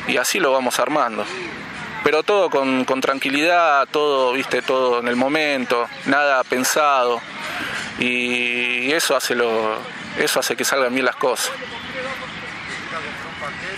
Y 0.07 0.17
así 0.17 0.39
lo 0.39 0.51
vamos 0.51 0.77
armando. 0.79 1.25
Pero 2.03 2.23
todo 2.23 2.49
con, 2.49 2.85
con 2.85 3.01
tranquilidad, 3.01 3.87
todo, 3.91 4.33
viste, 4.33 4.61
todo 4.61 4.99
en 4.99 5.07
el 5.07 5.15
momento, 5.15 5.87
nada 6.05 6.43
pensado. 6.43 7.21
Y 7.99 8.91
eso 8.93 9.15
hace 9.15 9.35
lo, 9.35 9.77
eso 10.17 10.39
hace 10.39 10.55
que 10.55 10.63
salgan 10.65 10.93
bien 10.93 11.05
las 11.05 11.15
cosas. 11.15 11.51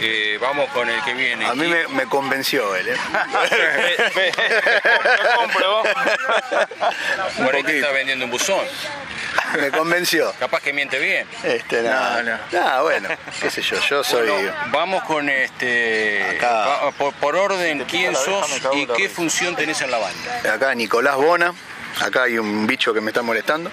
Eh, 0.03 0.37
vamos 0.41 0.67
con 0.71 0.89
el 0.89 0.99
que 1.03 1.13
viene. 1.13 1.45
A 1.45 1.53
mí 1.53 1.67
me, 1.67 1.87
me 1.89 2.05
convenció 2.07 2.75
él, 2.75 2.87
¿eh? 2.89 2.95
Compro. 5.35 5.83
Por 7.45 7.55
ahí 7.55 7.63
te 7.63 7.77
está 7.79 7.91
vendiendo 7.91 8.25
un 8.25 8.31
buzón. 8.31 8.65
Me 9.59 9.69
convenció. 9.69 10.33
Capaz 10.39 10.61
que 10.61 10.73
miente 10.73 10.97
bien. 10.99 11.27
Este, 11.43 11.83
nada, 11.83 12.23
No, 12.23 12.37
nada, 12.51 12.81
bueno, 12.81 13.09
qué 13.41 13.49
sé 13.51 13.61
yo, 13.61 13.79
yo 13.89 14.03
soy... 14.03 14.27
Bueno, 14.29 14.51
vamos 14.71 15.03
con 15.03 15.29
este. 15.29 16.23
Acá. 16.37 16.51
va- 16.51 16.91
por, 16.91 17.13
por 17.13 17.35
orden, 17.35 17.85
¿quién 17.85 18.15
sos 18.15 18.59
y 18.73 18.87
qué 18.87 19.07
función 19.07 19.55
tenés 19.55 19.81
en 19.81 19.91
la 19.91 19.99
banda? 19.99 20.53
Acá 20.53 20.73
Nicolás 20.75 21.15
Bona, 21.15 21.53
acá 22.01 22.23
hay 22.23 22.37
un 22.37 22.65
bicho 22.67 22.93
que 22.93 23.01
me 23.01 23.09
está 23.11 23.21
molestando. 23.21 23.71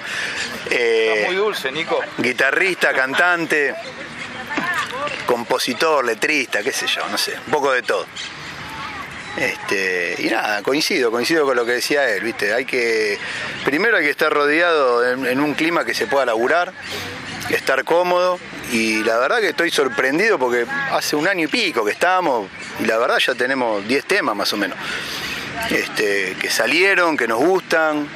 Eh, 0.71 1.13
Está 1.17 1.27
muy 1.29 1.37
dulce, 1.37 1.73
Nico. 1.73 2.01
guitarrista, 2.19 2.93
cantante, 2.93 3.75
compositor, 5.27 6.05
letrista, 6.05 6.63
qué 6.63 6.73
sé 6.73 6.87
yo, 6.87 7.07
no 7.09 7.19
sé, 7.19 7.35
un 7.47 7.53
poco 7.53 7.73
de 7.73 7.83
todo. 7.83 8.07
Este, 9.37 10.17
y 10.19 10.25
nada, 10.31 10.63
coincido, 10.63 11.11
coincido 11.13 11.45
con 11.45 11.55
lo 11.57 11.65
que 11.65 11.73
decía 11.73 12.09
él, 12.11 12.23
¿viste? 12.25 12.53
Hay 12.53 12.65
que, 12.65 13.19
primero 13.65 13.97
hay 13.97 14.05
que 14.05 14.11
estar 14.11 14.33
rodeado 14.33 15.09
en, 15.09 15.27
en 15.27 15.41
un 15.41 15.55
clima 15.55 15.85
que 15.85 15.95
se 15.95 16.07
pueda 16.09 16.27
laburar, 16.27 16.73
estar 17.51 17.85
cómodo, 17.85 18.41
y 18.73 19.05
la 19.05 19.19
verdad 19.19 19.39
que 19.39 19.51
estoy 19.51 19.71
sorprendido 19.71 20.39
porque 20.39 20.67
hace 20.91 21.15
un 21.15 21.29
año 21.29 21.45
y 21.45 21.47
pico 21.47 21.85
que 21.85 21.93
estamos, 21.93 22.49
y 22.81 22.87
la 22.87 22.99
verdad 22.99 23.19
ya 23.19 23.35
tenemos 23.35 23.87
10 23.87 24.05
temas 24.07 24.35
más 24.35 24.53
o 24.53 24.57
menos, 24.57 24.77
este, 25.71 26.37
que 26.41 26.51
salieron, 26.51 27.17
que 27.17 27.29
nos 27.29 27.39
gustan. 27.39 28.09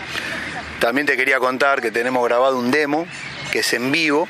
También 0.81 1.07
te 1.07 1.17
quería 1.17 1.39
contar 1.39 1.81
que 1.81 1.91
tenemos 1.91 2.25
grabado 2.25 2.59
un 2.59 2.71
demo, 2.71 3.07
que 3.53 3.61
es 3.61 3.73
en 3.73 3.93
vivo, 3.93 4.29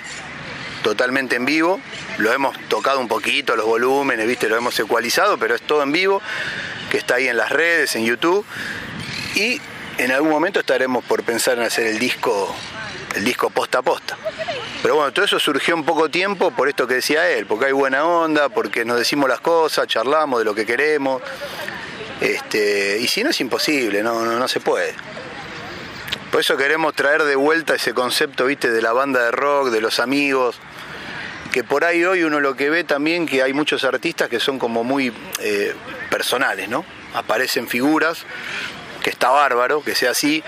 totalmente 0.83 1.37
en 1.37 1.45
vivo. 1.45 1.81
Lo 2.19 2.33
hemos 2.33 2.59
tocado 2.69 3.01
un 3.01 3.09
poquito, 3.09 3.57
los 3.57 3.67
volúmenes, 3.67 4.27
¿viste? 4.27 4.49
Lo 4.49 4.57
hemos 4.57 4.79
ecualizado, 4.79 5.39
pero 5.39 5.55
es 5.55 5.63
todo 5.63 5.83
en 5.83 5.93
vivo, 5.93 6.21
que 6.91 6.99
está 6.99 7.15
ahí 7.15 7.29
en 7.29 7.37
las 7.37 7.51
redes, 7.51 7.97
en 7.97 8.05
YouTube. 8.05 8.45
Y 9.35 9.61
en 9.99 10.13
algún 10.13 10.31
momento 10.31 10.61
estaremos 10.61 11.05
por 11.05 11.23
pensar 11.23 11.59
en 11.59 11.65
hacer 11.65 11.87
el 11.87 11.99
disco, 11.99 12.55
el 13.15 13.25
disco 13.25 13.51
posta 13.51 13.79
a 13.79 13.83
posta. 13.83 14.19
Pero 14.83 14.97
bueno, 14.97 15.13
todo 15.13 15.25
eso 15.25 15.39
surgió 15.39 15.75
en 15.75 15.85
poco 15.85 16.09
tiempo 16.11 16.51
por 16.51 16.69
esto 16.69 16.87
que 16.87 16.95
decía 16.95 17.31
él, 17.31 17.47
porque 17.47 17.67
hay 17.67 17.73
buena 17.73 18.05
onda, 18.05 18.49
porque 18.49 18.85
nos 18.85 18.99
decimos 18.99 19.29
las 19.29 19.41
cosas, 19.41 19.87
charlamos 19.87 20.41
de 20.41 20.45
lo 20.45 20.55
que 20.55 20.67
queremos. 20.67 21.23
Este, 22.23 22.99
y 23.01 23.09
si 23.09 23.25
no 23.25 23.31
es 23.31 23.41
imposible, 23.41 24.03
no, 24.03 24.25
no, 24.25 24.39
no 24.39 24.49
se 24.49 24.61
puede. 24.61 24.95
Por 26.31 26.41
eso 26.41 26.57
queremos 26.57 26.95
traer 26.95 27.25
de 27.25 27.35
vuelta 27.35 27.75
ese 27.75 27.93
concepto, 27.93 28.47
viste, 28.47 28.71
de 28.71 28.81
la 28.81 28.93
banda 28.93 29.25
de 29.25 29.33
rock, 29.33 29.71
de 29.71 29.81
los 29.81 29.99
amigos, 29.99 30.57
que 31.53 31.65
por 31.65 31.85
ahí 31.85 32.05
hoy 32.05 32.23
uno 32.23 32.41
lo 32.41 32.57
que 32.57 32.71
ve 32.71 32.85
también 32.85 33.27
que 33.27 33.43
hay 33.43 33.53
muchos 33.53 33.85
artistas 33.85 34.29
que 34.29 34.41
son 34.41 34.59
como 34.59 34.85
muy 34.85 35.13
eh, 35.41 35.75
personales, 36.11 36.69
¿no? 36.69 36.85
Aparecen 37.13 37.69
figuras, 37.69 38.25
que 39.03 39.11
está 39.11 39.31
bárbaro, 39.31 39.83
que 39.83 39.95
sea 39.95 40.13
así, 40.13 40.43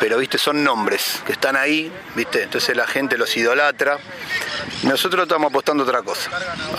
pero 0.00 0.18
viste, 0.18 0.38
son 0.38 0.62
nombres 0.62 1.22
que 1.26 1.32
están 1.32 1.56
ahí, 1.56 1.90
viste, 2.14 2.42
entonces 2.42 2.76
la 2.76 2.86
gente 2.86 3.16
los 3.16 3.36
idolatra. 3.36 3.98
Nosotros 4.82 5.24
estamos 5.24 5.50
apostando 5.50 5.82
a 5.84 5.86
otra 5.86 6.02
cosa, 6.02 6.30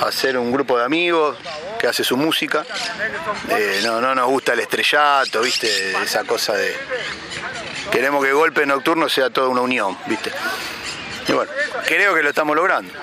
hacer 0.06 0.38
un 0.38 0.52
grupo 0.52 0.78
de 0.78 0.86
amigos 0.86 1.38
que 1.80 1.88
hace 1.88 2.04
su 2.04 2.18
música. 2.18 2.66
Eh, 3.50 3.82
no, 3.84 4.02
no 4.02 4.14
nos 4.14 4.28
gusta 4.28 4.54
el 4.54 4.60
estrellato, 4.60 5.42
viste, 5.42 5.92
esa 6.04 6.24
cosa 6.24 6.54
de, 6.54 6.76
Queremos 7.92 8.24
que 8.24 8.34
Golpe 8.34 8.66
Nocturno 8.66 9.08
sea 9.10 9.30
toda 9.30 9.48
una 9.48 9.62
unión, 9.62 9.98
¿viste? 10.08 10.32
Y 11.28 11.32
bueno, 11.34 11.52
creo 11.86 12.14
que 12.14 12.22
lo 12.22 12.30
estamos 12.30 12.56
logrando. 12.56 12.94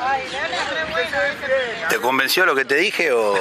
¿Te 1.89 1.99
convenció 1.99 2.47
lo 2.47 2.55
que 2.55 2.65
te 2.65 2.77
dije 2.77 3.13
o 3.13 3.35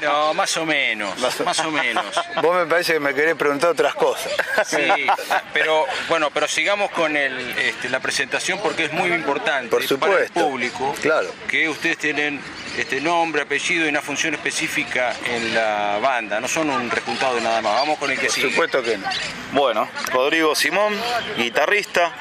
No, 0.00 0.34
más 0.34 0.56
o 0.56 0.64
menos, 0.64 1.18
más 1.44 1.58
o 1.60 1.70
menos. 1.70 2.04
vos 2.40 2.56
me 2.56 2.66
parece 2.66 2.94
que 2.94 3.00
me 3.00 3.14
querés 3.14 3.34
preguntar 3.34 3.70
otras 3.70 3.94
cosas? 3.94 4.32
Sí, 4.66 5.06
pero 5.52 5.86
bueno, 6.08 6.30
pero 6.30 6.46
sigamos 6.46 6.90
con 6.90 7.16
el, 7.16 7.50
este, 7.58 7.88
la 7.88 8.00
presentación 8.00 8.58
porque 8.60 8.84
es 8.84 8.92
muy 8.92 9.12
importante 9.12 9.68
Por 9.68 9.98
para 9.98 10.20
el 10.20 10.30
público 10.30 10.94
claro. 11.00 11.28
que 11.48 11.68
ustedes 11.68 11.98
tienen 11.98 12.40
este 12.76 13.00
nombre, 13.00 13.42
apellido 13.42 13.86
y 13.86 13.88
una 13.88 14.00
función 14.02 14.34
específica 14.34 15.14
en 15.26 15.54
la 15.54 15.98
banda, 16.00 16.40
no 16.40 16.48
son 16.48 16.70
un 16.70 16.90
rejuntado 16.90 17.34
de 17.36 17.40
nada 17.42 17.60
más. 17.60 17.74
Vamos 17.74 17.98
con 17.98 18.10
el 18.10 18.18
que 18.18 18.26
Por 18.26 18.34
sigue. 18.34 18.50
supuesto 18.50 18.82
que 18.82 18.96
no. 18.98 19.06
Bueno, 19.52 19.88
Rodrigo 20.12 20.54
Simón, 20.54 20.94
guitarrista. 21.36 22.12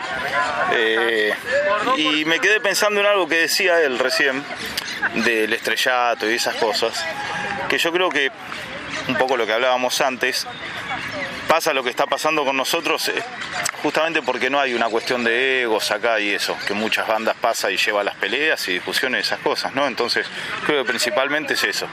eh, 0.74 1.34
y 1.98 2.25
me 2.25 2.39
quedé 2.39 2.60
pensando 2.60 3.00
en 3.00 3.05
algo 3.05 3.27
que 3.27 3.36
decía 3.36 3.81
él 3.81 3.98
recién, 4.00 4.43
del 5.15 5.53
estrellato 5.53 6.29
y 6.29 6.36
esas 6.36 6.55
cosas. 6.55 6.93
Que 7.70 7.77
yo 7.77 7.91
creo 7.91 8.10
que, 8.10 8.31
un 9.12 9.18
poco 9.18 9.36
lo 9.38 9.46
que 9.46 9.53
hablábamos 9.53 10.00
antes, 10.01 10.48
pasa 11.48 11.74
lo 11.74 11.84
que 11.84 11.89
está 11.89 12.06
pasando 12.08 12.46
con 12.46 12.56
nosotros 12.56 13.10
eh, 13.10 13.22
justamente 13.84 14.22
porque 14.22 14.50
no 14.50 14.60
hay 14.60 14.74
una 14.74 14.88
cuestión 14.88 15.24
de 15.24 15.63
egos 15.63 15.91
acá 15.91 16.20
y 16.20 16.30
eso, 16.34 16.58
que 16.65 16.74
muchas 16.74 17.08
bandas 17.08 17.36
pasa 17.39 17.70
y 17.70 17.77
lleva 17.77 18.03
las 18.03 18.15
peleas 18.15 18.65
y 18.70 18.74
discusiones 18.74 19.20
y 19.20 19.27
esas 19.27 19.39
cosas, 19.39 19.75
¿no? 19.75 19.86
Entonces, 19.88 20.25
creo 20.65 20.84
que 20.84 20.88
principalmente 20.89 21.56
es 21.56 21.63
eso. 21.65 21.88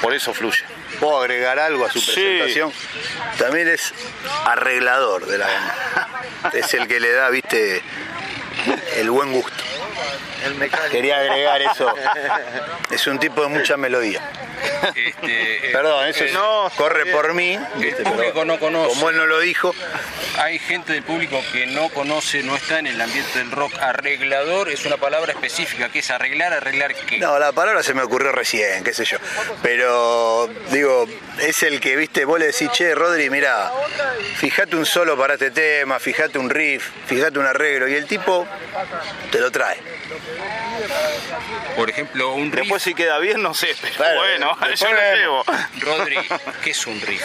Por 0.00 0.12
eso 0.14 0.34
fluye. 0.34 0.64
¿Puedo 0.98 1.20
agregar 1.20 1.58
algo 1.60 1.86
a 1.86 1.90
su 1.92 2.00
Sí. 2.00 2.10
presentación? 2.12 2.72
También 3.38 3.68
es 3.68 3.94
arreglador 4.46 5.26
de 5.26 5.38
la 5.38 5.46
banda. 5.46 5.76
Es 6.54 6.74
el 6.74 6.88
que 6.88 6.98
le 6.98 7.12
da, 7.12 7.30
viste, 7.30 7.80
el 8.96 9.10
buen 9.10 9.32
gusto. 9.32 9.62
Quería 10.90 11.18
agregar 11.18 11.62
eso. 11.62 11.94
Es 12.90 13.06
un 13.06 13.18
tipo 13.18 13.42
de 13.42 13.48
mucha 13.48 13.76
melodía. 13.76 14.20
Este, 14.94 15.68
eh, 15.68 15.70
Perdón, 15.72 16.06
eso 16.06 16.24
es- 16.24 16.32
No, 16.32 16.70
corre 16.76 17.06
por 17.06 17.34
mí. 17.34 17.58
público 18.04 18.44
no 18.44 18.58
conoce. 18.58 18.88
Como 18.94 19.10
él 19.10 19.16
no 19.16 19.26
lo 19.26 19.40
dijo, 19.40 19.74
hay 20.38 20.58
gente 20.58 20.92
del 20.92 21.02
público 21.02 21.42
que 21.52 21.66
no 21.66 21.88
conoce, 21.88 22.42
no 22.42 22.54
está 22.56 22.78
en 22.78 22.86
el 22.86 23.00
ambiente 23.00 23.38
del 23.38 23.50
rock. 23.50 23.72
Arreglador 23.80 24.68
es 24.68 24.84
una 24.86 24.96
palabra 24.98 25.32
específica, 25.32 25.88
que 25.88 26.00
es 26.00 26.10
arreglar, 26.10 26.52
arreglar 26.52 26.94
qué. 26.94 27.18
No, 27.18 27.38
la 27.38 27.52
palabra 27.52 27.82
se 27.82 27.94
me 27.94 28.02
ocurrió 28.02 28.30
recién, 28.32 28.84
qué 28.84 28.92
sé 28.94 29.04
yo. 29.04 29.18
Pero, 29.62 30.48
digo, 30.70 31.06
es 31.40 31.62
el 31.62 31.80
que, 31.80 31.96
viste, 31.96 32.24
vos 32.24 32.38
le 32.38 32.46
decís, 32.46 32.70
che, 32.72 32.94
Rodri, 32.94 33.30
mira, 33.30 33.70
fíjate 34.36 34.76
un 34.76 34.86
solo 34.86 35.16
para 35.16 35.34
este 35.34 35.50
tema, 35.50 35.98
fíjate 35.98 36.38
un 36.38 36.50
riff, 36.50 36.88
fíjate 37.06 37.38
un 37.38 37.46
arreglo, 37.46 37.88
y 37.88 37.94
el 37.94 38.06
tipo 38.06 38.46
te 39.30 39.38
lo 39.40 39.50
trae. 39.50 39.78
Por 41.76 41.90
ejemplo, 41.90 42.34
un 42.34 42.50
riff. 42.50 42.60
Después 42.60 42.82
si 42.82 42.94
queda 42.94 43.18
bien, 43.18 43.42
no 43.42 43.54
sé, 43.54 43.74
pero 43.80 43.94
Claro, 43.94 44.20
bueno, 44.20 44.56
yo 44.74 44.92
lo 44.92 45.14
llevo. 45.14 45.44
Rodri, 45.80 46.16
¿qué 46.64 46.70
es 46.70 46.86
un 46.86 47.00
riff? 47.00 47.22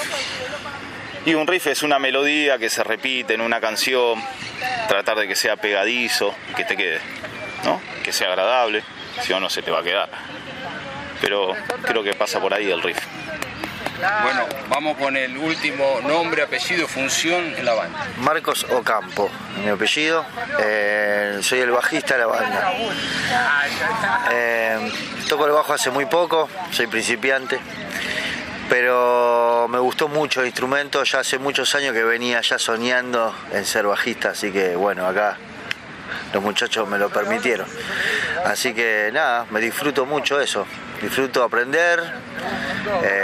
Y 1.26 1.34
un 1.34 1.46
riff 1.46 1.68
es 1.68 1.84
una 1.84 2.00
melodía 2.00 2.58
que 2.58 2.70
se 2.70 2.84
repite 2.84 3.34
en 3.34 3.42
una 3.42 3.60
canción, 3.60 4.24
tratar 4.88 5.18
de 5.18 5.28
que 5.28 5.36
sea 5.36 5.58
pegadizo, 5.58 6.34
que 6.56 6.64
te 6.64 6.78
quede, 6.78 7.02
¿no? 7.66 7.82
Que 8.04 8.14
sea 8.14 8.30
agradable, 8.30 8.84
si 9.22 9.34
no, 9.34 9.40
no 9.42 9.50
se 9.50 9.62
te 9.62 9.72
va 9.72 9.80
a 9.80 9.84
quedar. 9.84 10.10
Pero 11.20 11.54
creo 11.84 12.04
que 12.04 12.14
pasa 12.14 12.40
por 12.40 12.54
ahí 12.54 12.72
el 12.72 12.82
riff. 12.82 13.00
Bueno, 13.98 14.46
vamos 14.70 14.98
con 14.98 15.18
el 15.18 15.36
último 15.36 16.00
nombre, 16.04 16.44
apellido, 16.44 16.88
función 16.88 17.56
en 17.58 17.66
la 17.66 17.74
banda. 17.74 18.08
Marcos 18.18 18.66
Ocampo, 18.70 19.30
mi 19.64 19.70
apellido. 19.70 20.24
Eh, 20.60 21.40
soy 21.42 21.60
el 21.60 21.72
bajista 21.72 22.14
de 22.14 22.20
la 22.20 22.28
banda. 22.28 22.74
Eh, 24.32 24.92
toco 25.28 25.48
el 25.48 25.52
bajo 25.52 25.74
hace 25.74 25.90
muy 25.90 26.06
poco, 26.06 26.48
soy 26.72 26.86
principiante. 26.88 27.60
Pero 28.70 29.68
me 29.70 29.80
gustó 29.80 30.10
mucho 30.10 30.42
el 30.42 30.48
instrumento, 30.48 31.04
ya 31.04 31.22
hace 31.22 31.40
muchos 31.40 31.74
años 31.74 31.94
que 31.94 32.04
venía 32.04 32.42
ya 32.42 32.60
soñando 32.60 33.34
en 33.52 33.66
ser 33.66 33.88
bajista, 33.88 34.32
así 34.32 34.52
que 34.52 34.76
bueno, 34.76 35.08
acá 35.08 35.38
los 36.34 36.44
muchachos 36.44 36.88
me 36.88 36.98
lo 36.98 37.10
permitieron. 37.10 37.68
Así 38.46 38.74
que 38.74 39.10
nada, 39.14 39.46
me 39.50 39.60
disfruto 39.60 40.06
mucho 40.06 40.40
eso, 40.40 40.66
disfruto 41.02 41.44
aprender, 41.44 42.02
eh, 43.04 43.24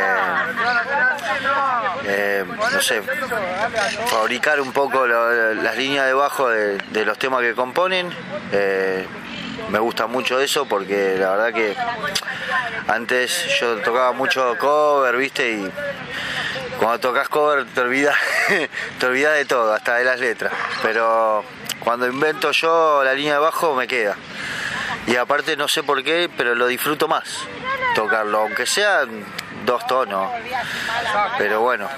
eh, 2.05 2.45
no 2.47 2.81
sé, 2.81 3.01
fabricar 4.07 4.59
un 4.61 4.71
poco 4.71 5.07
las 5.07 5.77
líneas 5.77 6.05
de 6.05 6.13
bajo 6.13 6.49
de, 6.49 6.77
de 6.77 7.05
los 7.05 7.17
temas 7.17 7.41
que 7.41 7.53
componen. 7.53 8.09
eh, 8.51 9.05
me 9.69 9.79
gusta 9.79 10.07
mucho 10.07 10.39
eso 10.39 10.65
porque 10.65 11.15
la 11.17 11.31
verdad 11.31 11.53
que 11.53 11.75
antes 12.87 13.45
yo 13.59 13.77
tocaba 13.77 14.11
mucho 14.11 14.57
cover, 14.59 15.15
viste, 15.15 15.51
y 15.51 15.71
cuando 16.79 16.99
tocas 16.99 17.29
cover 17.29 17.65
te 17.65 17.81
olvidas, 17.81 18.15
te 18.99 19.05
olvidas 19.05 19.35
de 19.35 19.45
todo, 19.45 19.73
hasta 19.73 19.95
de 19.95 20.05
las 20.05 20.19
letras. 20.19 20.51
Pero 20.81 21.43
cuando 21.83 22.07
invento 22.07 22.51
yo 22.51 23.03
la 23.03 23.13
línea 23.13 23.33
de 23.33 23.39
bajo 23.39 23.75
me 23.75 23.87
queda. 23.87 24.15
Y 25.07 25.15
aparte 25.15 25.57
no 25.57 25.67
sé 25.67 25.83
por 25.83 26.03
qué, 26.03 26.29
pero 26.35 26.55
lo 26.55 26.67
disfruto 26.67 27.07
más 27.07 27.47
tocarlo, 27.95 28.39
aunque 28.39 28.65
sean 28.65 29.25
dos 29.65 29.85
tonos. 29.87 30.31
Pero 31.37 31.61
bueno, 31.61 31.89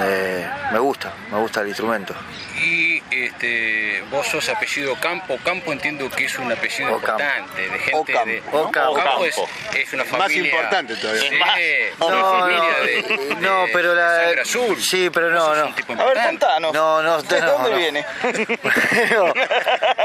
eh, 0.00 0.48
me 0.72 0.78
gusta, 0.78 1.12
me 1.30 1.38
gusta 1.38 1.60
el 1.60 1.68
instrumento. 1.68 2.14
Y 2.60 3.00
este, 3.10 4.02
vos 4.10 4.26
sos 4.26 4.48
apellido 4.48 4.96
Campo. 5.00 5.38
Campo 5.44 5.72
entiendo 5.72 6.10
que 6.10 6.24
es 6.24 6.38
un 6.38 6.50
apellido 6.50 6.96
Ocampo. 6.96 7.22
importante, 7.22 7.62
de 7.62 7.78
gente 7.78 7.96
Ocampo, 8.12 8.26
de. 8.30 8.42
¿no? 8.52 8.58
Ocampo 8.90 9.24
es, 9.24 9.38
Ocampo. 9.38 9.50
es 9.78 9.92
una 9.92 10.04
Más 10.04 10.12
familia. 10.12 10.50
importante 10.50 10.96
todavía. 10.96 11.22
Sí, 11.22 11.28
Es 11.34 11.38
más. 11.38 12.08
una 12.08 12.16
No, 12.16 12.30
familia 12.40 12.58
no, 12.58 12.84
de, 12.84 13.36
no, 13.40 13.64
de- 13.66 13.72
pero 13.72 13.94
la- 13.94 14.16
sangre 14.24 14.40
azul. 14.42 14.82
sí, 14.82 15.08
pero 15.10 15.30
no, 15.30 15.54
no. 15.54 15.62
A 16.00 16.04
ver, 16.04 16.26
contanos. 16.26 16.72
No, 16.74 17.00
no, 17.02 17.22
¿De 17.22 17.40
no, 17.40 17.46
dónde 17.52 17.70
no. 17.70 17.76
viene? 17.76 18.06
No, 19.14 19.32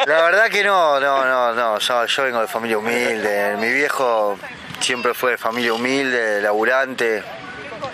la 0.05 0.21
verdad 0.21 0.49
que 0.49 0.63
no, 0.63 0.99
no, 0.99 1.25
no, 1.25 1.53
no. 1.53 1.79
Yo, 1.79 2.05
yo 2.05 2.23
vengo 2.23 2.39
de 2.41 2.47
familia 2.47 2.77
humilde. 2.77 3.55
Mi 3.57 3.71
viejo 3.71 4.37
siempre 4.83 5.13
fue 5.13 5.31
de 5.31 5.37
familia 5.37 5.73
humilde, 5.73 6.41
laburante. 6.41 7.23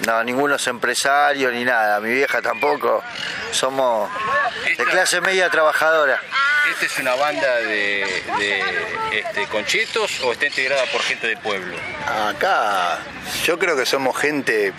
No, 0.07 0.23
ninguno 0.23 0.55
es 0.55 0.67
empresario 0.67 1.51
ni 1.51 1.63
nada. 1.63 1.99
Mi 1.99 2.11
vieja 2.11 2.41
tampoco. 2.41 3.03
Somos 3.51 4.09
de 4.77 4.85
clase 4.85 5.21
media 5.21 5.49
trabajadora. 5.49 6.19
¿Esta 6.71 6.85
es 6.85 6.99
una 6.99 7.15
banda 7.15 7.55
de, 7.57 8.05
de, 8.37 8.63
este, 9.11 9.47
conchetos 9.47 10.21
o 10.21 10.31
está 10.31 10.45
integrada 10.45 10.83
por 10.91 11.01
gente 11.01 11.27
del 11.27 11.37
pueblo? 11.37 11.75
Acá 12.05 12.99
yo 13.43 13.57
creo 13.57 13.75
que 13.75 13.85
somos 13.85 14.17
gente, 14.17 14.73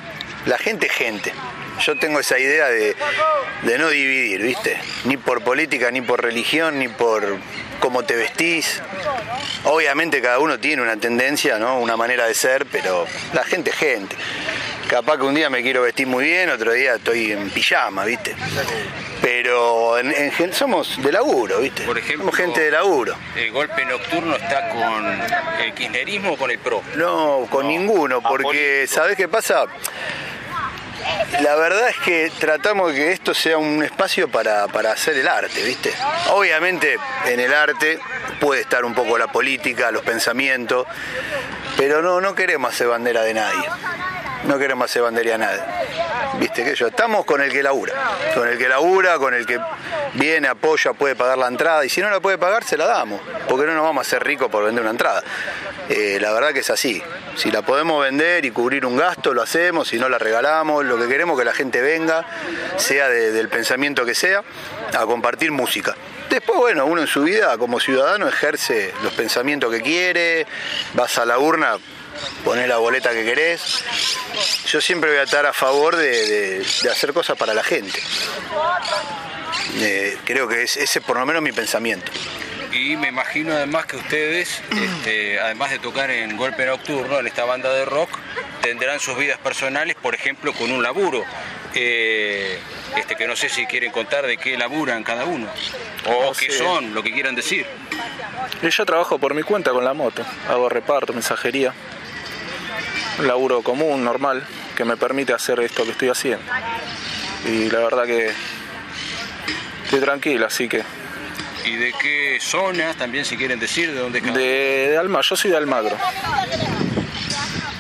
la 0.47 0.59
gente 0.59 0.87
es 0.87 0.93
gente. 0.93 1.33
Yo 1.81 1.99
tengo 1.99 2.21
esa 2.21 2.39
idea 2.39 2.69
de, 2.69 2.95
de 3.63 3.79
no 3.79 3.89
dividir, 3.89 4.43
¿viste? 4.43 4.79
Ni 5.05 5.17
por 5.17 5.43
política, 5.43 5.91
ni 5.91 6.01
por 6.01 6.23
religión, 6.23 6.79
ni 6.79 6.89
por 6.89 7.39
cómo 7.81 8.05
te 8.05 8.15
vestís. 8.17 8.81
Obviamente 9.65 10.23
cada 10.23 10.39
uno 10.39 10.59
tiene 10.59 10.83
una 10.83 10.97
tendencia, 10.97 11.59
¿no? 11.59 11.79
Una 11.81 11.97
manera 11.97 12.27
de 12.27 12.35
ser, 12.35 12.67
pero 12.67 13.07
la 13.35 13.45
gente 13.45 13.71
es 13.71 13.77
gente. 13.77 14.17
Capaz 14.89 15.19
que 15.19 15.23
un 15.25 15.35
día 15.35 15.49
me 15.51 15.63
quiero 15.63 15.83
vestir 15.83 16.07
muy 16.07 16.25
bien, 16.25 16.51
otro 16.51 16.73
día 16.73 16.95
estoy 16.97 17.31
en 17.33 17.51
pijama, 17.51 18.05
¿viste? 18.05 18.35
Pero 19.23 19.99
en, 19.99 20.53
somos 20.55 21.01
de 21.03 21.13
laburo, 21.13 21.61
¿viste? 21.61 21.83
Por 21.85 21.99
ejemplo- 21.99 22.25
somos 22.25 22.37
gente 22.37 22.61
de 22.63 22.71
laburo. 22.71 23.15
¿El 23.37 23.53
golpe 23.53 23.85
nocturno 23.85 24.35
está 24.35 24.69
con 24.71 25.07
el 25.63 25.75
kirchnerismo 25.75 26.33
o 26.33 26.37
con 26.37 26.51
el 26.51 26.59
PRO? 26.59 26.83
No, 26.97 27.47
con 27.51 27.69
ninguno, 27.69 28.21
porque 28.23 28.87
¿sabés 28.89 29.17
qué 29.17 29.29
pasa? 29.29 29.67
La 31.43 31.55
verdad 31.57 31.89
es 31.89 31.97
que 31.99 32.31
tratamos 32.39 32.93
de 32.93 32.99
que 32.99 33.13
esto 33.13 33.35
sea 33.35 33.59
un 33.59 33.83
espacio 33.83 34.29
para, 34.29 34.67
para 34.69 34.93
hacer 34.93 35.17
el 35.17 35.29
arte, 35.29 35.63
¿viste? 35.63 35.93
Obviamente 36.31 36.97
en 37.27 37.41
el 37.41 37.55
arte 37.55 37.99
puede 38.41 38.63
estar 38.63 38.85
un 38.85 38.95
poco 38.95 39.17
la 39.17 39.29
política, 39.29 39.91
los 39.91 40.03
pensamientos, 40.03 40.87
pero 41.77 42.03
no, 42.03 42.21
no 42.21 42.35
queremos 42.35 42.73
hacer 42.75 42.89
bandera 42.89 43.23
de 43.23 43.35
nadie. 43.35 43.69
No 44.45 44.59
queremos 44.59 44.87
hacer 44.91 45.03
bandera 45.03 45.33
de 45.33 45.39
nadie. 45.39 45.61
¿Viste 46.39 46.65
que 46.65 46.75
yo? 46.75 46.87
Estamos 46.87 47.25
con 47.27 47.43
el 47.43 47.53
que 47.53 47.63
labura. 47.63 47.93
Con 48.35 48.49
el 48.49 48.57
que 48.57 48.69
labura, 48.69 49.19
con 49.19 49.35
el 49.35 49.45
que 49.45 49.61
viene, 50.15 50.49
apoya, 50.49 50.95
puede 50.95 51.15
pagar 51.15 51.37
la 51.37 51.47
entrada. 51.49 51.85
Y 51.85 51.91
si 51.91 52.01
no 52.01 52.09
la 52.09 52.21
puede 52.21 52.39
pagar, 52.39 52.65
se 52.65 52.79
la 52.79 52.87
damos. 52.87 53.21
Porque 53.49 53.67
no 53.67 53.75
nos 53.75 53.83
vamos 53.83 54.07
a 54.07 54.09
hacer 54.09 54.25
ricos 54.25 54.49
por 54.51 54.65
vender 54.65 54.81
una 54.83 54.93
entrada. 54.93 55.23
Eh, 55.91 56.19
la 56.21 56.33
verdad 56.33 56.53
que 56.55 56.61
es 56.61 56.71
así. 56.71 57.03
Si 57.37 57.51
la 57.51 57.61
podemos 57.63 58.03
vender 58.03 58.45
y 58.47 58.51
cubrir 58.51 58.87
un 58.87 58.97
gasto, 58.97 59.35
lo 59.35 59.43
hacemos. 59.43 59.89
Si 59.89 59.99
no, 59.99 60.09
la 60.09 60.19
regalamos. 60.19 60.85
Lo 60.87 60.97
que 60.99 61.07
queremos 61.07 61.35
es 61.35 61.41
que 61.41 61.45
la 61.45 61.53
gente 61.55 61.81
venga, 61.83 62.25
sea 62.79 63.09
de- 63.09 63.33
del 63.33 63.49
pensamiento 63.51 64.07
que 64.07 64.15
sea, 64.15 64.43
a 64.97 65.05
compartir 65.05 65.53
música. 65.53 65.95
Después, 66.31 66.59
bueno, 66.59 66.87
uno 66.87 67.01
en 67.03 67.07
su 67.09 67.23
vida 67.25 67.59
como 67.59 67.81
ciudadano 67.81 68.29
ejerce 68.29 68.95
los 69.03 69.13
pensamientos 69.13 69.71
que 69.73 69.81
quiere, 69.83 70.47
vas 70.95 71.19
a 71.19 71.27
la 71.27 71.39
urna, 71.39 71.77
pones 72.45 72.69
la 72.69 72.77
boleta 72.79 73.11
que 73.11 73.25
querés. 73.25 73.85
Yo 74.67 74.81
siempre 74.81 75.11
voy 75.11 75.19
a 75.19 75.25
estar 75.25 75.45
a 75.45 75.53
favor 75.53 75.97
de, 75.97 76.61
de- 76.61 76.91
hacer 76.91 77.13
cosas 77.13 77.37
para 77.37 77.53
la 77.53 77.65
gente. 77.65 78.01
Eh, 79.77 80.17
creo 80.25 80.47
que 80.49 80.63
es, 80.63 80.77
ese 80.77 81.01
es 81.01 81.05
por 81.05 81.19
lo 81.19 81.27
menos 81.27 81.43
mi 81.43 81.53
pensamiento. 81.53 82.11
Y 82.73 82.97
me 82.97 83.09
imagino 83.09 83.53
además 83.53 83.87
que 83.87 83.97
ustedes, 83.97 84.63
este, 84.71 85.41
además 85.41 85.71
de 85.73 85.81
tocar 85.81 86.11
en 86.13 86.37
Golpe 86.37 86.65
Nocturno, 86.67 87.19
en 87.19 87.27
esta 87.27 87.45
banda 87.45 87.73
de 87.73 87.85
rock, 87.85 88.09
tendrán 88.63 89.01
sus 89.01 89.17
vidas 89.19 89.39
personales, 89.39 89.97
por 90.01 90.15
ejemplo, 90.15 90.53
con 90.53 90.71
un 90.71 90.81
laburo. 90.83 91.25
Eh, 91.75 92.59
este, 92.97 93.15
que 93.17 93.27
no 93.29 93.37
sé 93.37 93.49
si 93.49 93.67
quieren 93.67 93.93
contar 93.93 94.27
de 94.27 94.37
qué 94.37 94.57
laburan 94.59 95.05
cada 95.05 95.25
uno. 95.25 95.49
O 96.07 96.27
No 96.27 96.33
qué 96.33 96.51
sé. 96.51 96.59
son, 96.59 96.95
lo 96.95 97.03
que 97.03 97.13
quieran 97.13 97.35
decir. 97.35 97.67
Yo 98.63 98.87
trabajo 98.87 99.19
por 99.19 99.35
mi 99.35 99.43
cuenta 99.43 99.71
con 99.71 99.85
la 99.85 99.95
moto. 99.95 100.25
Hago 100.49 100.69
reparto, 100.69 101.13
mensajería. 101.13 101.73
Un 103.19 103.27
laburo 103.27 103.63
común, 103.63 104.05
normal, 104.05 104.45
que 104.77 104.85
me 104.85 104.97
permite 104.97 105.33
hacer 105.33 105.61
esto 105.61 105.85
que 105.85 105.91
estoy 105.93 106.09
haciendo. 106.09 106.45
Y 107.47 107.71
la 107.71 107.79
verdad 107.81 108.05
que 108.05 108.31
estoy 109.85 110.01
tranquilo, 110.01 110.47
así 110.47 110.69
que. 110.69 110.83
¿Y 111.65 111.77
de 111.77 111.93
qué 112.01 112.39
zona 112.41 112.95
también 112.95 113.25
si 113.25 113.37
quieren 113.37 113.61
decir? 113.61 113.93
¿De 113.93 114.01
dónde 114.01 114.21
De, 114.21 114.89
de 114.91 114.97
Alma, 114.99 115.21
yo 115.23 115.37
soy 115.37 115.51
de 115.51 115.57
Almagro. 115.59 115.97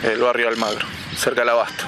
El 0.02 0.18
barrio 0.18 0.48
Almagro, 0.48 0.86
cerca 1.16 1.40
del 1.40 1.50
Abasto. 1.50 1.84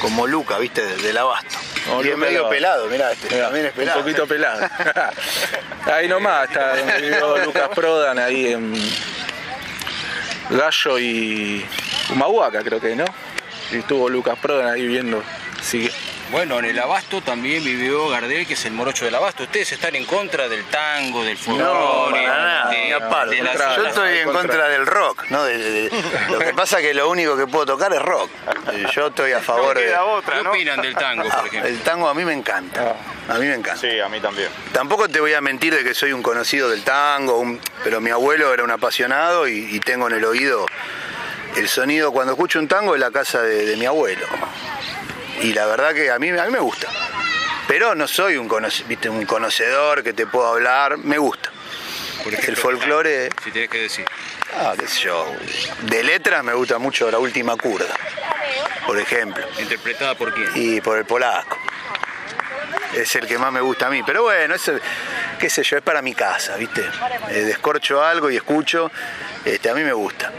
Como 0.00 0.26
Luca, 0.26 0.58
¿viste? 0.58 0.82
De- 0.84 0.96
Del 0.96 1.18
abasto. 1.18 1.56
Y 2.04 2.08
es 2.08 2.16
medio 2.16 2.48
pelado, 2.48 2.86
mirá, 2.86 3.10
este 3.12 3.28
Mirá, 3.34 3.46
también 3.46 3.66
es 3.66 3.72
pelado. 3.72 3.98
Un 3.98 4.04
poquito 4.04 4.26
pelado. 4.26 4.60
ahí 5.92 6.08
nomás 6.08 6.48
está 6.48 6.76
donde 6.76 7.00
vivió 7.00 7.38
Lucas 7.38 7.68
Prodan, 7.74 8.18
ahí 8.18 8.52
en 8.52 8.72
Gallo 10.50 10.98
y 10.98 11.64
Humahuaca, 12.10 12.62
creo 12.62 12.80
que, 12.80 12.94
¿no? 12.96 13.04
Y 13.72 13.78
estuvo 13.78 14.08
Lucas 14.08 14.38
Prodan 14.40 14.68
ahí 14.68 14.82
viviendo. 14.82 15.22
Así 15.58 15.86
que 15.88 15.92
Bueno, 16.30 16.60
en 16.60 16.66
el 16.66 16.78
Abasto 16.78 17.20
también 17.22 17.64
vivió 17.64 18.08
Gardel, 18.08 18.46
que 18.46 18.54
es 18.54 18.64
el 18.64 18.72
morocho 18.72 19.04
del 19.04 19.14
Abasto. 19.16 19.42
¿Ustedes 19.42 19.72
están 19.72 19.96
en 19.96 20.04
contra 20.04 20.48
del 20.48 20.64
tango, 20.66 21.24
del 21.24 21.34
No, 21.36 21.42
folclore? 21.42 22.26
nada, 22.26 22.70
de- 22.70 23.36
de 23.36 23.42
las- 23.42 23.76
Yo 23.76 23.86
estoy 23.86 24.18
en 24.18 24.30
contra 24.32 24.68
del 24.68 24.86
rock, 24.86 25.24
¿no? 25.30 25.42
De- 25.44 25.58
de- 25.58 25.88
de- 25.88 26.02
lo 26.30 26.38
que 26.38 26.54
pasa 26.54 26.78
es 26.78 26.86
que 26.86 26.94
lo 26.94 27.10
único 27.10 27.36
que 27.36 27.46
puedo 27.48 27.66
tocar 27.66 27.92
es 27.92 28.00
rock. 28.00 28.30
Yo 28.94 29.08
estoy 29.08 29.32
a 29.32 29.40
favor 29.40 29.76
de. 29.76 29.86
queda 29.86 29.96
¿Qué 29.98 30.02
otra, 30.04 30.42
¿no? 30.42 30.50
opinan 30.50 30.80
del 30.80 30.94
tango, 30.94 31.28
por 31.28 31.46
ejemplo? 31.46 31.68
El 31.68 31.80
tango 31.80 32.08
a 32.08 32.14
mí 32.14 32.24
me 32.24 32.32
encanta. 32.32 32.94
A 33.28 33.34
mí 33.34 33.46
me 33.46 33.54
encanta. 33.54 33.80
Sí, 33.80 33.98
a 33.98 34.08
mí 34.08 34.20
también. 34.20 34.48
Tampoco 34.72 35.08
te 35.08 35.18
voy 35.20 35.34
a 35.34 35.40
mentir 35.40 35.74
de 35.74 35.82
que 35.82 35.94
soy 35.94 36.12
un 36.12 36.22
conocido 36.22 36.68
del 36.70 36.82
tango, 36.84 37.38
un- 37.38 37.60
pero 37.82 38.00
mi 38.00 38.10
abuelo 38.10 38.54
era 38.54 38.62
un 38.62 38.70
apasionado 38.70 39.48
y, 39.48 39.74
y 39.74 39.80
tengo 39.80 40.06
en 40.08 40.14
el 40.14 40.24
oído 40.24 40.66
el 41.56 41.68
sonido 41.68 42.12
cuando 42.12 42.34
escucho 42.34 42.60
un 42.60 42.68
tango 42.68 42.94
en 42.94 43.00
la 43.00 43.10
casa 43.10 43.42
de, 43.42 43.66
de 43.66 43.76
mi 43.76 43.84
abuelo. 43.86 44.26
Y 45.42 45.52
la 45.52 45.66
verdad 45.66 45.94
que 45.94 46.10
a 46.10 46.18
mí, 46.18 46.28
a 46.30 46.44
mí 46.44 46.50
me 46.52 46.58
gusta. 46.60 46.88
Pero 47.66 47.94
no 47.94 48.06
soy 48.08 48.36
un, 48.36 48.48
conoce- 48.48 48.84
viste, 48.86 49.08
un 49.08 49.24
conocedor 49.26 50.02
que 50.02 50.12
te 50.12 50.26
puedo 50.26 50.46
hablar, 50.48 50.98
me 50.98 51.18
gusta. 51.18 51.50
Por 52.24 52.34
el 52.34 52.56
folclore- 52.56 53.30
Si 53.42 53.50
tenés 53.50 53.70
que 53.70 53.78
decir. 53.82 54.04
Ah, 54.58 54.74
qué 54.78 54.86
sé 54.86 55.00
yo. 55.02 55.34
De 55.82 56.02
letras 56.02 56.42
me 56.44 56.52
gusta 56.52 56.78
mucho 56.78 57.10
la 57.10 57.18
última 57.18 57.56
curda, 57.56 57.94
por 58.86 58.98
ejemplo. 58.98 59.46
¿Interpretada 59.58 60.14
por 60.16 60.34
quién? 60.34 60.48
y 60.54 60.80
por 60.80 60.98
el 60.98 61.04
polaco. 61.04 61.56
Es 62.94 63.14
el 63.14 63.26
que 63.26 63.38
más 63.38 63.52
me 63.52 63.60
gusta 63.60 63.86
a 63.86 63.90
mí. 63.90 64.02
Pero 64.02 64.22
bueno, 64.22 64.54
eso, 64.54 64.72
qué 65.38 65.48
sé 65.48 65.62
yo, 65.62 65.76
es 65.76 65.82
para 65.82 66.02
mi 66.02 66.14
casa, 66.14 66.56
¿viste? 66.56 66.82
Eh, 67.30 67.42
descorcho 67.42 68.02
algo 68.04 68.30
y 68.30 68.36
escucho, 68.36 68.90
este, 69.44 69.70
a 69.70 69.74
mí 69.74 69.82
me 69.82 69.92
gusta. 69.92 70.32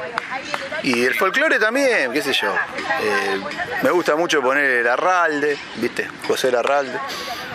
Y 0.84 1.04
el 1.06 1.16
folclore 1.16 1.60
también, 1.60 2.12
qué 2.12 2.22
sé 2.22 2.34
yo. 2.34 2.54
Eh, 2.54 3.42
me 3.84 3.92
gusta 3.92 4.16
mucho 4.16 4.42
poner 4.42 4.70
el 4.70 4.88
arralde, 4.88 5.58
¿viste? 5.76 6.10
José 6.28 6.50
arralde. 6.56 6.98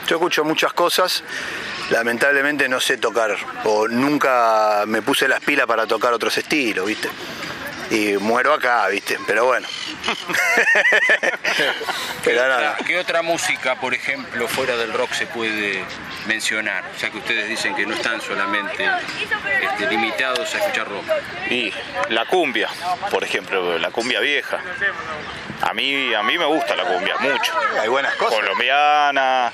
Yo 0.07 0.17
escucho 0.17 0.45
muchas 0.45 0.73
cosas, 0.73 1.25
lamentablemente 1.91 2.69
no 2.69 2.79
sé 2.79 2.97
tocar, 2.97 3.37
o 3.65 3.89
nunca 3.89 4.85
me 4.87 5.03
puse 5.03 5.27
las 5.27 5.41
pilas 5.41 5.67
para 5.67 5.85
tocar 5.85 6.13
otros 6.13 6.39
estilos, 6.39 6.87
¿viste? 6.87 7.09
Y 7.91 8.17
muero 8.19 8.53
acá, 8.55 8.89
¿viste? 8.89 9.19
Pero 9.27 9.47
bueno. 9.47 9.69
¿Qué 11.57 11.73
Pero 12.25 12.43
otra, 12.43 12.49
nada. 12.49 12.77
qué 12.87 12.99
otra 12.99 13.23
música, 13.23 13.77
por 13.81 13.95
ejemplo, 13.95 14.49
fuera 14.49 14.77
del 14.77 14.93
rock 14.93 15.13
se 15.13 15.27
puede 15.27 15.85
mencionar? 16.27 16.85
Ya 17.01 17.11
que 17.11 17.19
ustedes 17.19 17.49
dicen 17.49 17.75
que 17.75 17.87
no 17.87 17.95
están 17.95 18.21
solamente 18.21 18.89
este, 19.63 19.87
limitados 19.89 20.55
a 20.55 20.59
escuchar 20.59 20.89
rock. 20.89 21.05
Y 21.51 21.73
la 22.09 22.25
cumbia, 22.27 22.69
por 23.11 23.23
ejemplo, 23.23 23.79
la 23.79 23.91
cumbia 23.91 24.21
vieja. 24.21 24.61
A 25.63 25.73
mí, 25.75 26.15
a 26.15 26.23
mí 26.23 26.39
me 26.39 26.45
gusta 26.45 26.77
la 26.77 26.85
cumbia, 26.85 27.17
mucho. 27.19 27.53
Hay 27.81 27.89
buenas 27.89 28.15
cosas. 28.17 28.39
Colombiana, 28.41 29.53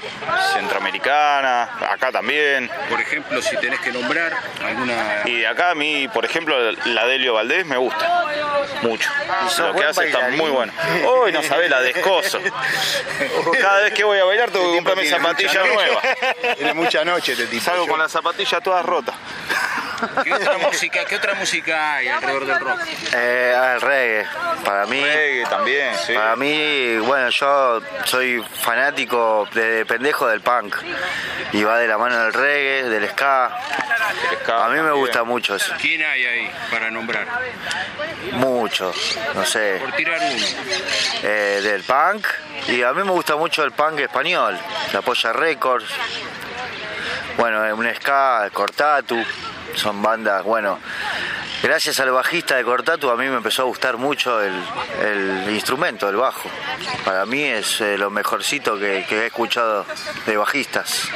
centroamericana, 0.53 1.63
acá 1.89 2.11
también. 2.13 2.71
Por 2.89 3.01
ejemplo, 3.01 3.41
si 3.41 3.57
tenés 3.57 3.81
que 3.81 3.93
nombrar 3.93 4.33
alguna... 4.65 5.23
Y 5.25 5.39
de 5.41 5.47
acá 5.47 5.71
a 5.71 5.75
mí, 5.75 6.09
por 6.09 6.25
ejemplo, 6.25 6.57
la 6.87 7.07
Delio 7.07 7.35
Valdés 7.35 7.67
me 7.67 7.77
gusta 7.77 8.27
mucho. 8.83 9.09
Lo 9.59 9.75
que 9.75 9.85
hace 9.85 10.07
está 10.07 10.29
muy 10.31 10.51
bueno. 10.51 10.73
Uy, 11.25 11.33
no 11.33 11.43
sabés 11.43 11.71
la 11.71 11.81
descoso. 11.81 12.41
Cada 13.61 13.81
vez 13.83 13.95
que 13.95 14.05
voy 14.05 14.19
a 14.19 14.25
bailar 14.25 14.51
tengo 14.51 14.71
que 14.71 14.77
comprarme 14.77 15.03
Tiene 15.03 15.17
zapatillas 15.19 15.67
nuevas. 15.73 16.05
Tiene 16.57 16.75
mucha 16.75 17.05
noche 17.05 17.33
este 17.33 17.47
tipo. 17.47 17.63
Salgo 17.65 17.87
Yo- 17.87 17.91
con 17.91 18.01
las 18.01 18.11
zapatillas 18.13 18.63
todas 18.63 18.85
rotas. 18.85 19.15
¿Qué 20.25 20.33
otra 20.33 20.59
música, 20.59 21.05
qué 21.05 21.17
otra 21.17 21.35
música 21.35 21.95
hay 21.95 22.09
alrededor 22.09 22.47
del 22.47 22.61
rock? 22.61 22.81
Eh, 23.13 23.55
el 23.75 23.81
reggae. 23.81 24.27
Para 24.65 24.87
mí, 24.87 25.01
Reggae 25.03 25.45
también, 25.49 25.95
sí. 26.07 26.13
para 26.15 26.37
mí, 26.37 26.99
bueno, 26.99 27.29
yo 27.31 27.81
soy 28.05 28.45
fanático 28.63 29.49
de 29.53 29.85
pendejo 29.87 30.27
del 30.29 30.41
punk. 30.41 30.77
Y 31.53 31.63
va 31.65 31.79
de 31.79 31.89
la 31.89 31.99
mano 31.99 32.19
del 32.25 32.33
reggae, 32.33 32.89
del 32.89 33.09
ska. 33.11 33.51
El 34.31 34.39
ska 34.39 34.65
A 34.67 34.69
mí 34.71 34.81
me 34.81 34.93
gusta 34.93 35.25
mucho 35.25 35.57
eso. 35.57 35.75
¿Quién 35.81 36.03
hay 36.03 36.25
ahí 36.25 36.51
para 36.71 36.91
nombrar? 36.91 37.27
Mucho. 38.33 38.93
No 39.35 39.45
sé. 39.45 39.79
Por 39.81 39.93
tirar 39.93 40.19
uno. 40.21 40.47
eh, 41.23 41.61
del 41.63 41.83
punk. 41.83 42.27
Y 42.69 42.83
a 42.83 42.93
mí 42.93 43.03
me 43.03 43.11
gusta 43.11 43.37
mucho 43.37 43.65
el 43.65 43.73
punk 43.73 44.01
español. 44.01 44.59
La 44.93 45.03
Polla 45.03 45.33
Records. 45.33 45.87
Bueno, 47.37 47.65
eh, 47.67 47.73
un 47.73 47.93
ska, 47.95 48.49
Cortatu. 48.53 49.23
Son 49.75 50.03
bandas, 50.03 50.43
bueno. 50.45 50.79
Gracias 51.63 52.01
al 52.01 52.11
bajista 52.11 52.57
de 52.57 52.65
Cortatu 52.65 53.09
a 53.09 53.17
mí 53.17 53.29
me 53.29 53.37
empezó 53.37 53.63
a 53.63 53.65
gustar 53.67 53.97
mucho 53.97 54.43
el, 54.43 54.53
el 55.01 55.51
instrumento, 55.51 56.09
el 56.09 56.17
bajo. 56.17 56.51
Para 57.05 57.25
mí 57.25 57.41
es 57.45 57.81
eh, 57.81 57.97
lo 57.97 58.11
mejorcito 58.11 58.77
que, 58.77 59.07
que 59.09 59.23
he 59.23 59.27
escuchado 59.27 59.87
de 60.27 60.37
bajistas. 60.37 61.09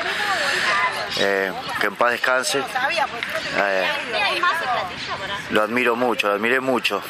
Eh, 1.19 1.53
que 1.81 1.87
en 1.87 1.97
paz 1.97 2.13
descanse. 2.13 2.63
Eh, 3.59 3.87
lo 5.51 5.63
admiro 5.63 5.97
mucho, 5.97 6.29
lo 6.29 6.35
admiré 6.35 6.61
mucho. 6.61 7.03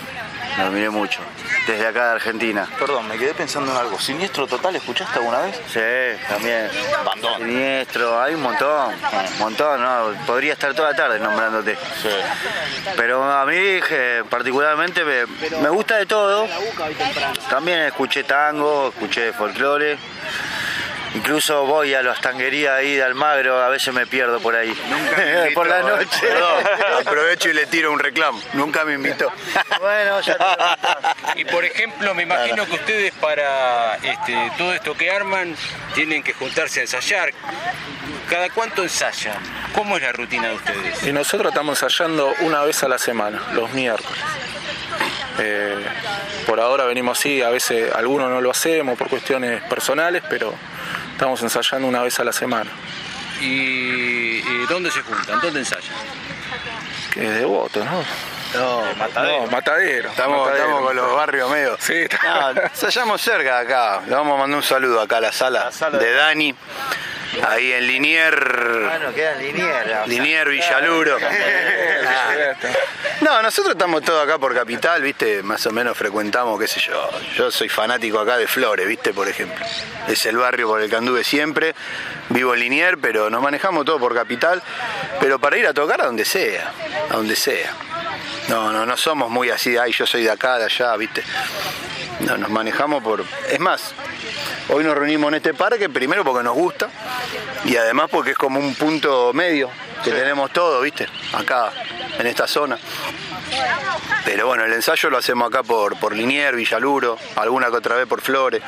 Lo 0.59 0.65
admiré 0.65 0.91
mucho. 0.91 1.21
Desde 1.67 1.87
acá 1.87 2.07
de 2.07 2.11
Argentina. 2.13 2.69
Perdón, 2.79 3.09
me 3.09 3.19
quedé 3.19 3.35
pensando 3.35 3.73
en 3.73 3.79
algo. 3.79 3.99
¿Siniestro 3.99 4.47
total 4.47 4.77
escuchaste 4.77 5.19
alguna 5.19 5.41
vez? 5.41 5.61
Sí, 5.73 5.81
también. 6.29 6.71
Bandón. 7.05 7.39
Siniestro, 7.39 8.21
hay 8.23 8.35
un 8.35 8.43
montón, 8.43 8.95
un 8.95 9.39
montón, 9.39 9.83
¿no? 9.83 10.15
Podría 10.27 10.55
estar 10.55 10.73
toda 10.75 10.91
la 10.91 10.97
tarde 10.97 11.19
nombrándote. 11.19 11.77
Sí. 12.01 12.09
Pero 12.97 13.23
a 13.23 13.45
mí 13.45 13.55
eh, 13.57 14.23
particularmente 14.31 15.05
me, 15.05 15.27
me 15.61 15.69
gusta 15.69 15.97
de 15.97 16.07
todo. 16.07 16.47
También 17.51 17.81
escuché 17.81 18.25
tango, 18.25 18.89
escuché 18.89 19.33
folclore. 19.33 19.99
Incluso 21.17 21.65
voy 21.65 21.95
a 21.95 22.03
las 22.03 22.21
tanguerías 22.21 22.75
ahí 22.75 22.95
de 22.95 23.03
Almagro, 23.03 23.63
a 23.63 23.69
veces 23.71 23.93
me 23.95 24.07
pierdo 24.07 24.39
por 24.41 24.55
ahí. 24.55 24.73
por 25.55 25.67
la 25.67 25.81
noche. 25.81 26.09
Perdón, 26.21 26.65
aprovecho 27.07 27.49
y 27.49 27.55
le 27.55 27.67
tiro 27.67 27.91
un 27.91 27.99
reclamo. 27.99 28.41
Nunca 28.53 28.85
me 28.85 28.95
invitó. 28.95 29.33
bueno, 29.81 30.21
ya 30.21 30.37
te- 30.37 31.41
Y 31.41 31.45
por 31.47 31.65
ejemplo, 31.65 32.15
me 32.15 32.25
imagino 32.25 32.67
que 32.67 32.75
ustedes 32.75 33.13
para 33.15 33.97
este, 33.97 34.53
todo 34.59 34.75
esto 34.75 34.95
que 34.95 35.11
arman 35.11 35.57
tienen 35.95 36.23
que 36.23 36.33
juntarse 36.35 36.81
a 36.81 36.83
ensayar. 36.83 37.31
¿Cada 38.29 38.51
cuánto 38.51 38.83
ensayan? 38.83 39.37
¿Cómo 39.75 39.97
es 39.97 40.03
la 40.03 40.13
rutina 40.13 40.49
de 40.49 40.55
ustedes? 40.57 41.03
Y 41.05 41.13
nosotros 41.13 41.51
estamos 41.51 41.81
ensayando 41.83 42.33
una 42.41 42.63
vez 42.63 42.83
a 42.83 42.89
la 42.89 42.99
semana, 42.99 43.41
los 43.55 43.73
miércoles. 43.73 44.21
Eh, 45.39 45.77
por 46.47 46.61
ahora 46.61 46.85
venimos 46.85 47.19
así, 47.19 47.43
a 47.43 47.51
veces 47.51 47.93
algunos 47.95 48.31
no 48.31 48.41
lo 48.41 48.51
hacemos 48.51 48.99
por 48.99 49.09
cuestiones 49.09 49.63
personales, 49.65 50.23
pero 50.29 50.55
estamos 51.17 51.43
ensayando 51.43 51.89
una 51.89 52.03
vez 52.03 52.19
a 52.21 52.25
la 52.25 52.33
semana. 52.33 52.71
¿Y, 53.41 53.47
y 53.47 54.67
dónde 54.69 54.91
se 54.91 55.01
juntan? 55.03 55.41
¿Dónde 55.41 55.61
ensayan? 55.61 55.93
Que 57.13 57.27
es 57.27 57.35
devoto, 57.37 57.83
¿no? 57.85 58.05
No, 58.55 58.85
No, 58.85 58.95
matadero. 58.97 59.35
Estamos, 59.45 59.51
matadero. 59.51 60.09
estamos 60.11 60.83
con 60.83 60.97
los 60.97 61.17
barrios 61.17 61.51
medio. 61.51 61.77
Sí, 61.81 61.95
está- 61.95 62.51
ensayamos 62.73 63.21
cerca 63.21 63.61
de 63.61 63.67
acá. 63.67 64.03
Le 64.07 64.15
vamos 64.15 64.35
a 64.37 64.39
mandar 64.41 64.57
un 64.59 64.63
saludo 64.63 65.01
acá 65.01 65.17
a 65.17 65.21
la 65.23 65.33
sala, 65.33 65.73
sala 65.73 65.99
de 65.99 66.07
de- 66.07 66.15
Dani. 66.15 66.55
Ahí 67.43 67.73
en 67.73 67.87
Linier. 67.87 68.81
Bueno, 68.89 69.15
quedan 69.15 69.39
linieras. 69.39 70.09
Linier, 70.09 70.49
Villaluro. 70.49 71.17
Ah. 72.09 72.35
No, 73.21 73.43
nosotros 73.43 73.75
estamos 73.75 74.03
todos 74.03 74.23
acá 74.23 74.39
por 74.39 74.55
Capital, 74.55 75.03
¿viste? 75.03 75.43
Más 75.43 75.67
o 75.67 75.73
menos 75.73 75.97
frecuentamos, 75.97 76.59
qué 76.61 76.69
sé 76.69 76.81
yo. 76.81 77.11
Yo 77.35 77.51
soy 77.51 77.69
fanático 77.69 78.21
acá 78.21 78.37
de 78.37 78.47
Flores, 78.47 78.87
¿viste? 78.87 79.13
Por 79.13 79.29
ejemplo. 79.29 79.65
Es 80.07 80.25
el 80.27 80.37
barrio 80.37 80.69
por 80.69 80.81
el 80.81 80.89
que 80.89 80.97
anduve 80.97 81.25
siempre. 81.25 81.75
Vivo 82.29 82.55
en 82.55 82.61
Linier, 82.61 82.99
pero 82.99 83.29
nos 83.31 83.43
manejamos 83.43 83.85
todo 83.85 83.99
por 83.99 84.15
Capital. 84.15 84.63
Pero 85.21 85.39
para 85.39 85.57
ir 85.57 85.67
a 85.67 85.75
tocar 85.75 86.01
a 86.01 86.05
donde 86.07 86.25
sea, 86.25 86.73
a 87.11 87.15
donde 87.15 87.35
sea. 87.35 87.73
No, 88.49 88.73
no, 88.73 88.87
no 88.87 88.97
somos 88.97 89.31
muy 89.31 89.51
así, 89.51 89.77
ay, 89.77 89.93
yo 89.93 90.07
soy 90.07 90.23
de 90.23 90.31
acá, 90.31 90.59
de 90.59 90.65
allá, 90.65 90.97
¿viste? 90.97 91.23
No, 92.21 92.37
nos 92.39 92.49
manejamos 92.49 93.03
por... 93.03 93.25
Es 93.51 93.59
más, 93.59 93.93
hoy 94.69 94.85
nos 94.85 94.95
reunimos 94.95 95.29
en 95.29 95.35
este 95.35 95.53
parque, 95.53 95.89
primero 95.89 96.25
porque 96.25 96.45
nos 96.45 96.55
gusta 96.55 96.89
y 97.65 97.77
además 97.77 98.09
porque 98.11 98.31
es 98.31 98.39
como 98.39 98.61
un 98.61 98.75
punto 98.75 99.33
medio 99.33 99.69
que 100.05 100.13
tenemos 100.13 100.53
todo, 100.53 100.81
¿viste? 100.81 101.09
Acá, 101.33 101.73
en 102.19 102.27
esta 102.27 102.47
zona. 102.47 102.79
Pero 104.25 104.47
bueno, 104.47 104.65
el 104.65 104.73
ensayo 104.73 105.11
lo 105.11 105.19
hacemos 105.19 105.49
acá 105.49 105.63
por, 105.63 105.99
por 105.99 106.15
Linier, 106.15 106.55
Villaluro, 106.55 107.19
alguna 107.37 107.69
que 107.69 107.77
otra 107.77 107.97
vez 107.97 108.07
por 108.07 108.21
Flores. 108.21 108.63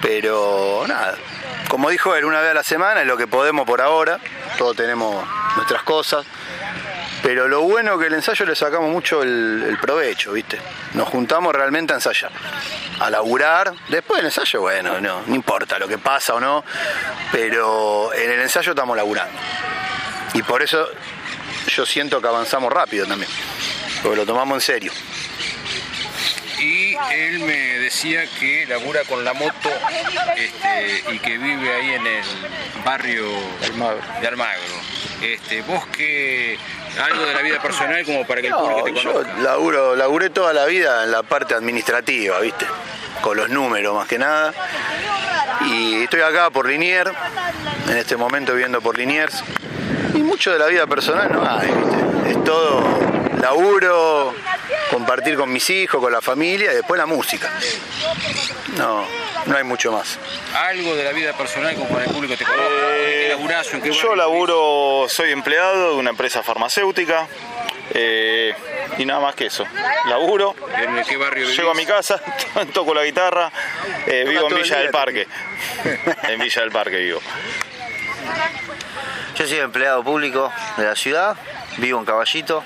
Pero 0.00 0.84
nada, 0.86 1.16
como 1.68 1.90
dijo 1.90 2.14
él, 2.14 2.24
una 2.24 2.40
vez 2.40 2.50
a 2.52 2.54
la 2.54 2.62
semana 2.62 3.00
es 3.00 3.06
lo 3.06 3.16
que 3.16 3.26
podemos 3.26 3.66
por 3.66 3.80
ahora. 3.80 4.18
Todos 4.58 4.76
tenemos 4.76 5.26
nuestras 5.56 5.82
cosas. 5.82 6.24
Pero 7.26 7.48
lo 7.48 7.62
bueno 7.62 7.94
es 7.94 7.98
que 7.98 8.06
el 8.06 8.14
ensayo 8.14 8.46
le 8.46 8.54
sacamos 8.54 8.88
mucho 8.88 9.20
el, 9.20 9.64
el 9.68 9.78
provecho, 9.78 10.30
¿viste? 10.30 10.60
Nos 10.94 11.08
juntamos 11.08 11.52
realmente 11.52 11.92
a 11.92 11.96
ensayar, 11.96 12.30
a 13.00 13.10
laburar. 13.10 13.72
Después 13.88 14.18
del 14.18 14.26
ensayo, 14.26 14.60
bueno, 14.60 15.00
no, 15.00 15.22
no 15.26 15.34
importa 15.34 15.76
lo 15.76 15.88
que 15.88 15.98
pasa 15.98 16.34
o 16.36 16.40
no, 16.40 16.64
pero 17.32 18.14
en 18.14 18.30
el 18.30 18.42
ensayo 18.42 18.70
estamos 18.70 18.96
laburando. 18.96 19.36
Y 20.34 20.42
por 20.44 20.62
eso 20.62 20.88
yo 21.66 21.84
siento 21.84 22.22
que 22.22 22.28
avanzamos 22.28 22.72
rápido 22.72 23.08
también, 23.08 23.32
porque 24.04 24.18
lo 24.18 24.24
tomamos 24.24 24.58
en 24.58 24.60
serio. 24.60 24.92
Y 26.60 26.94
él 27.12 27.40
me 27.40 27.80
decía 27.80 28.24
que 28.38 28.66
labura 28.66 29.02
con 29.02 29.24
la 29.24 29.32
moto 29.32 29.68
este, 30.36 31.02
y 31.12 31.18
que 31.18 31.38
vive 31.38 31.74
ahí 31.74 31.90
en 31.90 32.06
el 32.06 32.24
barrio 32.84 33.26
de 34.20 34.28
Almagro. 34.28 34.62
Este, 35.20 35.62
vos 35.62 35.84
que 35.88 36.56
algo 36.98 37.24
de 37.24 37.34
la 37.34 37.42
vida 37.42 37.60
personal 37.60 38.04
como 38.04 38.26
para 38.26 38.40
que 38.40 38.48
el 38.48 38.54
público 38.54 38.84
te 38.84 38.94
yo 38.94 39.12
conozca. 39.12 39.34
laburo, 39.38 39.96
laburé 39.96 40.30
toda 40.30 40.52
la 40.52 40.66
vida 40.66 41.04
en 41.04 41.12
la 41.12 41.22
parte 41.22 41.54
administrativa, 41.54 42.40
¿viste? 42.40 42.66
Con 43.20 43.36
los 43.36 43.48
números 43.48 43.94
más 43.94 44.06
que 44.06 44.18
nada. 44.18 44.52
Y 45.66 46.02
estoy 46.02 46.20
acá 46.20 46.50
por 46.50 46.68
Linier, 46.68 47.12
en 47.88 47.96
este 47.96 48.16
momento 48.16 48.52
viviendo 48.52 48.80
por 48.80 48.96
Liniers. 48.96 49.42
Y 50.14 50.18
mucho 50.18 50.52
de 50.52 50.58
la 50.58 50.66
vida 50.66 50.86
personal 50.86 51.32
no 51.32 51.42
hay, 51.48 51.68
¿viste? 51.70 52.30
Es 52.30 52.44
todo 52.44 52.82
laburo, 53.40 54.34
compartir 54.90 55.36
con 55.36 55.52
mis 55.52 55.68
hijos, 55.70 56.00
con 56.00 56.12
la 56.12 56.20
familia 56.20 56.72
y 56.72 56.76
después 56.76 56.98
la 56.98 57.06
música. 57.06 57.50
No, 58.76 59.06
no 59.46 59.56
hay 59.56 59.64
mucho 59.64 59.92
más. 59.92 60.18
Algo 60.54 60.94
de 60.94 61.04
la 61.04 61.12
vida 61.12 61.32
personal 61.32 61.74
como 61.74 61.88
para 61.88 62.04
el 62.04 62.10
público 62.12 62.36
te 62.36 62.44
conozca. 62.44 62.64
¿En 62.64 63.20
qué 63.20 63.28
laburás 63.28 63.74
en 63.74 63.80
qué 63.82 63.88
Eh, 63.90 63.92
Yo 63.92 64.14
laburo, 64.14 65.06
soy 65.08 65.32
empleado 65.32 65.92
de 65.94 65.96
una 65.96 66.10
empresa 66.10 66.42
farmacéutica 66.42 67.26
eh, 67.94 68.54
y 68.98 69.04
nada 69.04 69.20
más 69.20 69.34
que 69.34 69.46
eso. 69.46 69.64
Laburo, 70.06 70.54
vivís? 70.76 70.98
¿En 70.98 71.04
qué 71.04 71.16
barrio 71.16 71.44
vivís? 71.44 71.56
llego 71.56 71.70
a 71.70 71.74
mi 71.74 71.86
casa, 71.86 72.20
toco 72.72 72.94
la 72.94 73.04
guitarra, 73.04 73.50
eh, 74.06 74.24
vivo 74.28 74.48
en 74.48 74.56
Villa 74.56 74.76
día, 74.76 74.78
del 74.78 74.90
Parque. 74.90 75.26
En 76.28 76.40
Villa 76.40 76.62
del 76.62 76.70
Parque 76.72 76.96
vivo. 76.98 77.20
Yo 79.36 79.46
soy 79.46 79.58
empleado 79.58 80.02
público 80.02 80.50
de 80.76 80.84
la 80.84 80.96
ciudad, 80.96 81.36
vivo 81.76 81.98
en 81.98 82.06
Caballito, 82.06 82.62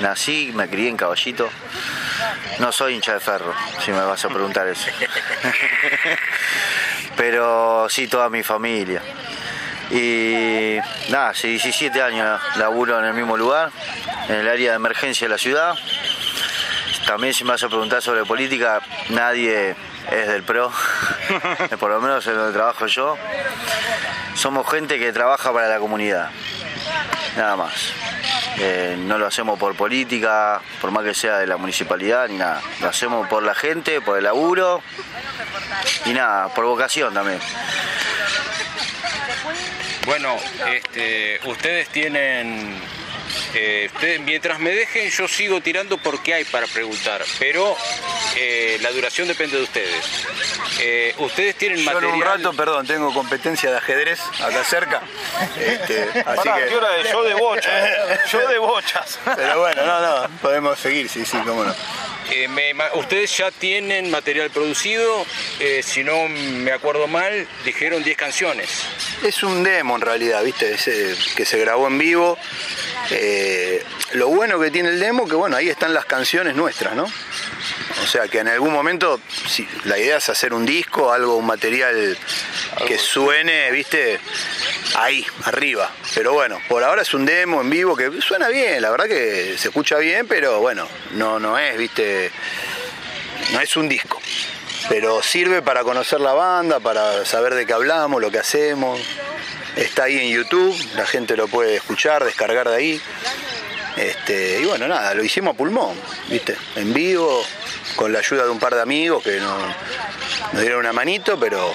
nací, 0.00 0.52
me 0.54 0.68
crié 0.68 0.88
en 0.88 0.96
Caballito. 0.96 1.50
No 2.58 2.72
soy 2.72 2.94
hincha 2.94 3.14
de 3.14 3.20
ferro, 3.20 3.52
si 3.84 3.90
me 3.90 4.00
vas 4.00 4.24
a 4.24 4.28
preguntar 4.28 4.66
eso. 4.68 4.90
Pero 7.16 7.86
sí, 7.88 8.08
toda 8.08 8.28
mi 8.28 8.42
familia. 8.42 9.02
Y 9.90 10.78
nada, 11.10 11.30
hace 11.30 11.48
17 11.48 12.00
años 12.00 12.40
laburo 12.56 12.98
en 12.98 13.04
el 13.04 13.14
mismo 13.14 13.36
lugar, 13.36 13.70
en 14.28 14.36
el 14.36 14.48
área 14.48 14.70
de 14.70 14.76
emergencia 14.76 15.26
de 15.26 15.30
la 15.32 15.38
ciudad. 15.38 15.74
También 17.06 17.34
si 17.34 17.44
me 17.44 17.50
vas 17.50 17.62
a 17.62 17.68
preguntar 17.68 18.00
sobre 18.00 18.24
política, 18.24 18.80
nadie 19.10 19.76
es 20.10 20.28
del 20.28 20.44
PRO, 20.44 20.72
por 21.78 21.90
lo 21.90 22.00
menos 22.00 22.26
en 22.26 22.34
donde 22.34 22.52
trabajo 22.52 22.86
yo. 22.86 23.16
Somos 24.34 24.70
gente 24.70 24.98
que 24.98 25.12
trabaja 25.12 25.52
para 25.52 25.68
la 25.68 25.78
comunidad, 25.78 26.30
nada 27.36 27.56
más. 27.56 27.92
Eh, 28.58 28.96
no 28.98 29.18
lo 29.18 29.26
hacemos 29.26 29.58
por 29.58 29.74
política, 29.74 30.60
por 30.80 30.90
más 30.90 31.04
que 31.04 31.14
sea 31.14 31.38
de 31.38 31.46
la 31.46 31.56
municipalidad, 31.56 32.28
ni 32.28 32.36
nada. 32.36 32.60
Lo 32.80 32.88
hacemos 32.88 33.28
por 33.28 33.42
la 33.42 33.54
gente, 33.54 34.00
por 34.00 34.18
el 34.18 34.24
laburo 34.24 34.82
y 36.06 36.12
nada, 36.12 36.48
por 36.48 36.64
vocación 36.64 37.14
también. 37.14 37.38
Bueno, 40.06 40.36
este, 40.68 41.40
ustedes 41.44 41.88
tienen. 41.88 42.80
Eh, 43.54 43.90
ustedes, 43.94 44.20
mientras 44.20 44.58
me 44.58 44.70
dejen, 44.70 45.10
yo 45.10 45.28
sigo 45.28 45.60
tirando 45.60 45.98
porque 45.98 46.34
hay 46.34 46.44
para 46.44 46.66
preguntar, 46.66 47.22
pero 47.38 47.76
eh, 48.36 48.78
la 48.82 48.90
duración 48.92 49.28
depende 49.28 49.56
de 49.56 49.62
ustedes. 49.64 50.04
Eh, 50.80 51.14
ustedes 51.18 51.56
tienen 51.56 51.78
Yo 51.78 51.90
en 51.90 51.94
material. 51.94 52.14
un 52.14 52.22
rato, 52.22 52.52
perdón, 52.54 52.86
tengo 52.86 53.12
competencia 53.12 53.70
de 53.70 53.76
ajedrez 53.78 54.20
acá 54.40 54.64
cerca. 54.64 55.02
Este, 55.58 56.02
así 56.24 56.48
Pará, 56.48 56.56
que- 56.62 56.68
¿qué 56.68 56.76
hora 56.76 56.96
es? 56.98 57.12
Yo 57.12 57.22
de 57.24 57.34
bochas. 57.34 57.90
Yo 58.30 58.48
de 58.48 58.58
bochas. 58.58 59.18
Pero 59.36 59.60
bueno, 59.60 59.84
no, 59.86 60.00
no, 60.28 60.28
podemos 60.40 60.78
seguir, 60.78 61.08
sí, 61.08 61.24
sí, 61.24 61.36
cómo 61.46 61.64
no. 61.64 61.74
Eh, 62.30 62.48
me 62.48 62.72
ustedes 62.94 63.36
ya 63.36 63.50
tienen 63.50 64.10
material 64.10 64.50
producido, 64.50 65.26
eh, 65.60 65.82
si 65.84 66.02
no 66.04 66.28
me 66.28 66.72
acuerdo 66.72 67.06
mal, 67.06 67.46
dijeron 67.64 68.02
10 68.02 68.16
canciones. 68.16 68.70
Es 69.22 69.42
un 69.42 69.62
demo 69.62 69.96
en 69.96 70.00
realidad, 70.02 70.42
¿viste? 70.42 70.72
Ese 70.72 71.14
que 71.36 71.44
se 71.44 71.58
grabó 71.58 71.88
en 71.88 71.98
vivo. 71.98 72.38
Eh, 73.14 73.84
lo 74.12 74.28
bueno 74.28 74.58
que 74.58 74.70
tiene 74.70 74.88
el 74.90 75.00
demo, 75.00 75.28
que 75.28 75.34
bueno, 75.34 75.56
ahí 75.56 75.68
están 75.68 75.92
las 75.92 76.06
canciones 76.06 76.56
nuestras, 76.56 76.94
¿no? 76.94 77.04
O 77.04 78.06
sea 78.06 78.26
que 78.28 78.38
en 78.38 78.48
algún 78.48 78.72
momento, 78.72 79.20
si, 79.46 79.68
la 79.84 79.98
idea 79.98 80.16
es 80.16 80.28
hacer 80.28 80.54
un 80.54 80.64
disco, 80.64 81.12
algo, 81.12 81.36
un 81.36 81.46
material 81.46 82.16
que 82.86 82.98
suene, 82.98 83.70
¿viste? 83.70 84.18
Ahí, 84.96 85.24
arriba. 85.44 85.90
Pero 86.14 86.32
bueno, 86.32 86.58
por 86.68 86.82
ahora 86.84 87.02
es 87.02 87.14
un 87.14 87.24
demo 87.24 87.60
en 87.60 87.70
vivo 87.70 87.94
que 87.96 88.20
suena 88.20 88.48
bien, 88.48 88.80
la 88.80 88.90
verdad 88.90 89.06
que 89.06 89.56
se 89.58 89.68
escucha 89.68 89.98
bien, 89.98 90.26
pero 90.26 90.60
bueno, 90.60 90.88
no, 91.12 91.38
no 91.38 91.58
es, 91.58 91.76
¿viste? 91.76 92.30
No 93.52 93.60
es 93.60 93.76
un 93.76 93.88
disco. 93.88 94.20
Pero 94.88 95.22
sirve 95.22 95.62
para 95.62 95.84
conocer 95.84 96.20
la 96.20 96.32
banda, 96.32 96.80
para 96.80 97.24
saber 97.24 97.54
de 97.54 97.66
qué 97.66 97.72
hablamos, 97.72 98.20
lo 98.20 98.30
que 98.30 98.38
hacemos. 98.38 99.00
Está 99.76 100.04
ahí 100.04 100.18
en 100.18 100.28
YouTube, 100.28 100.76
la 100.96 101.06
gente 101.06 101.36
lo 101.36 101.48
puede 101.48 101.76
escuchar, 101.76 102.24
descargar 102.24 102.68
de 102.68 102.76
ahí. 102.76 103.00
Este, 103.96 104.60
y 104.60 104.64
bueno, 104.64 104.88
nada, 104.88 105.14
lo 105.14 105.22
hicimos 105.22 105.54
a 105.54 105.56
pulmón, 105.56 105.96
¿viste? 106.28 106.56
En 106.76 106.92
vivo, 106.92 107.44
con 107.96 108.12
la 108.12 108.20
ayuda 108.20 108.44
de 108.44 108.50
un 108.50 108.58
par 108.58 108.74
de 108.74 108.82
amigos 108.82 109.22
que 109.22 109.38
nos, 109.38 109.62
nos 110.52 110.62
dieron 110.62 110.80
una 110.80 110.92
manito, 110.92 111.38
pero 111.38 111.74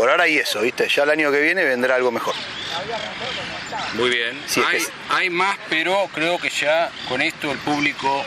por 0.00 0.08
ahora 0.08 0.24
hay 0.24 0.38
eso, 0.38 0.62
¿viste? 0.62 0.88
Ya 0.88 1.02
el 1.02 1.10
año 1.10 1.30
que 1.30 1.42
viene 1.42 1.62
vendrá 1.62 1.94
algo 1.96 2.10
mejor. 2.10 2.34
Muy 3.94 4.08
bien. 4.08 4.40
Sí, 4.46 4.62
hay, 4.66 4.78
es- 4.78 4.90
hay 5.10 5.28
más, 5.28 5.58
pero 5.68 6.08
creo 6.14 6.38
que 6.38 6.48
ya 6.48 6.90
con 7.06 7.20
esto 7.20 7.52
el 7.52 7.58
público 7.58 8.24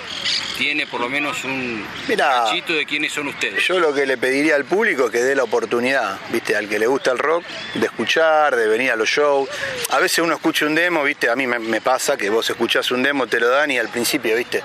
tiene 0.55 0.85
por 0.85 1.01
lo 1.01 1.09
menos 1.09 1.43
un 1.45 1.83
Mirá. 2.07 2.43
cachito 2.45 2.73
de 2.73 2.85
quiénes 2.85 3.11
son 3.11 3.27
ustedes. 3.29 3.65
Yo 3.65 3.79
lo 3.79 3.91
que 3.91 4.05
le 4.05 4.17
pediría 4.17 4.53
al 4.55 4.65
público 4.65 5.05
es 5.05 5.11
que 5.11 5.23
dé 5.23 5.33
la 5.33 5.43
oportunidad, 5.43 6.19
¿viste? 6.29 6.55
Al 6.55 6.69
que 6.69 6.77
le 6.77 6.85
gusta 6.85 7.11
el 7.11 7.17
rock, 7.17 7.43
de 7.73 7.85
escuchar, 7.87 8.55
de 8.55 8.67
venir 8.67 8.91
a 8.91 8.95
los 8.95 9.09
shows. 9.09 9.49
A 9.89 9.97
veces 9.97 10.19
uno 10.19 10.35
escucha 10.35 10.67
un 10.67 10.75
demo, 10.75 11.03
¿viste? 11.03 11.27
A 11.27 11.35
mí 11.35 11.47
me, 11.47 11.57
me 11.57 11.81
pasa 11.81 12.15
que 12.17 12.29
vos 12.29 12.47
escuchás 12.47 12.91
un 12.91 13.01
demo, 13.01 13.25
te 13.25 13.39
lo 13.39 13.47
dan 13.49 13.71
y 13.71 13.79
al 13.79 13.89
principio, 13.89 14.35
¿viste? 14.35 14.61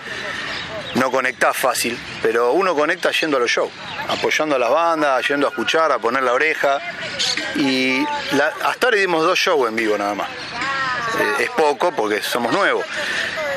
No 0.95 1.11
conectás 1.11 1.57
fácil, 1.57 1.99
pero 2.23 2.53
uno 2.53 2.75
conecta 2.75 3.11
yendo 3.13 3.37
a 3.37 3.41
los 3.41 3.51
shows, 3.51 3.71
apoyando 4.09 4.57
a 4.57 4.59
las 4.59 4.71
bandas, 4.71 5.27
yendo 5.29 5.47
a 5.47 5.51
escuchar, 5.51 5.93
a 5.93 5.99
poner 5.99 6.23
la 6.23 6.33
oreja. 6.33 6.81
Y 7.57 8.03
la- 8.33 8.53
hasta 8.65 8.87
ahora 8.87 8.99
dimos 8.99 9.23
dos 9.23 9.39
shows 9.39 9.69
en 9.69 9.77
vivo 9.77 9.97
nada 9.99 10.15
más. 10.15 10.29
Eh, 10.29 11.45
es 11.45 11.51
poco 11.51 11.93
porque 11.93 12.23
somos 12.23 12.53
nuevos. 12.53 12.85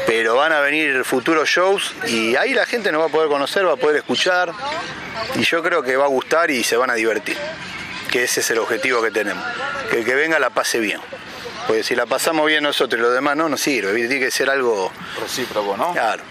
Pero 0.07 0.35
van 0.35 0.51
a 0.51 0.59
venir 0.59 1.03
futuros 1.05 1.47
shows 1.47 1.93
y 2.07 2.35
ahí 2.35 2.53
la 2.53 2.65
gente 2.65 2.91
nos 2.91 3.01
va 3.01 3.05
a 3.05 3.09
poder 3.09 3.29
conocer, 3.29 3.65
va 3.67 3.73
a 3.73 3.77
poder 3.77 3.97
escuchar. 3.97 4.51
Y 5.35 5.43
yo 5.43 5.61
creo 5.63 5.81
que 5.83 5.95
va 5.95 6.05
a 6.05 6.09
gustar 6.09 6.51
y 6.51 6.63
se 6.63 6.75
van 6.75 6.89
a 6.89 6.95
divertir. 6.95 7.37
Que 8.11 8.23
ese 8.23 8.41
es 8.41 8.49
el 8.51 8.57
objetivo 8.57 9.01
que 9.01 9.11
tenemos. 9.11 9.43
Que 9.89 9.99
el 9.99 10.05
que 10.05 10.15
venga 10.15 10.37
la 10.39 10.49
pase 10.49 10.79
bien. 10.79 10.99
Porque 11.67 11.83
si 11.83 11.95
la 11.95 12.07
pasamos 12.07 12.45
bien 12.47 12.63
nosotros 12.63 12.99
y 12.99 13.01
los 13.03 13.13
demás 13.13 13.37
no, 13.37 13.47
nos 13.47 13.61
sirve. 13.61 13.93
Tiene 13.93 14.19
que 14.19 14.31
ser 14.31 14.49
algo 14.49 14.91
Recíproco, 15.21 15.77
¿no? 15.77 15.93
claro. 15.93 16.23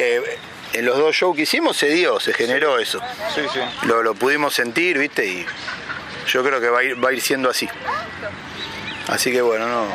Que 0.00 0.38
en 0.72 0.86
los 0.86 0.96
dos 0.96 1.14
shows 1.14 1.36
que 1.36 1.42
hicimos 1.42 1.76
se 1.76 1.90
dio, 1.90 2.18
se 2.20 2.32
generó 2.32 2.78
eso. 2.78 3.00
Sí, 3.34 3.42
sí. 3.52 3.60
Lo, 3.86 4.02
lo 4.02 4.14
pudimos 4.14 4.54
sentir, 4.54 4.98
¿viste? 4.98 5.26
Y 5.26 5.44
yo 6.26 6.42
creo 6.42 6.58
que 6.58 6.70
va 6.70 6.78
a 6.78 6.84
ir, 6.84 7.04
va 7.04 7.10
a 7.10 7.12
ir 7.12 7.20
siendo 7.20 7.50
así. 7.50 7.68
Así 9.08 9.30
que 9.30 9.42
bueno, 9.42 9.68
no. 9.68 9.86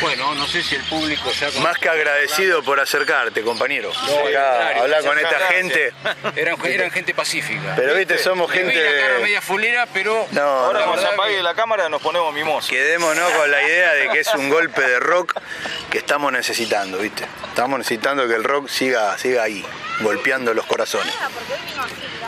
Bueno, 0.00 0.34
no 0.34 0.46
sé 0.48 0.62
si 0.62 0.74
el 0.74 0.82
público 0.84 1.30
ya... 1.32 1.50
Más 1.60 1.78
que 1.78 1.88
agradecido 1.88 2.62
por 2.62 2.80
acercarte, 2.80 3.42
compañero. 3.42 3.90
Acá, 3.92 4.80
hablar 4.80 5.04
con 5.04 5.16
esta 5.18 5.38
gracias. 5.38 5.52
gente. 5.52 5.92
Eran, 6.36 6.56
eran 6.66 6.90
gente 6.90 7.14
pacífica. 7.14 7.74
Pero 7.76 7.94
viste, 7.94 8.18
somos 8.18 8.50
gente. 8.50 8.72
vi 8.72 8.80
la 8.80 9.00
cara 9.00 9.18
media 9.20 9.40
fulera, 9.40 9.86
pero... 9.92 10.26
No, 10.32 10.40
Ahora 10.42 10.80
no, 10.80 10.86
cuando 10.86 11.02
se 11.02 11.08
apague 11.14 11.36
que- 11.36 11.42
la 11.42 11.54
cámara 11.54 11.88
nos 11.88 12.02
ponemos 12.02 12.32
mimosos. 12.34 12.68
Quedémonos 12.70 13.30
con 13.36 13.50
la 13.50 13.62
idea 13.62 13.92
de 13.94 14.08
que 14.08 14.20
es 14.20 14.34
un 14.34 14.48
golpe 14.48 14.80
de 14.80 14.98
rock 15.00 15.34
que 15.90 15.98
estamos 15.98 16.32
necesitando, 16.32 16.98
¿viste? 16.98 17.24
Estamos 17.48 17.78
necesitando 17.78 18.26
que 18.26 18.34
el 18.34 18.44
rock 18.44 18.68
siga, 18.68 19.16
siga 19.18 19.42
ahí, 19.44 19.64
golpeando 20.00 20.54
los 20.54 20.64
corazones. 20.66 21.14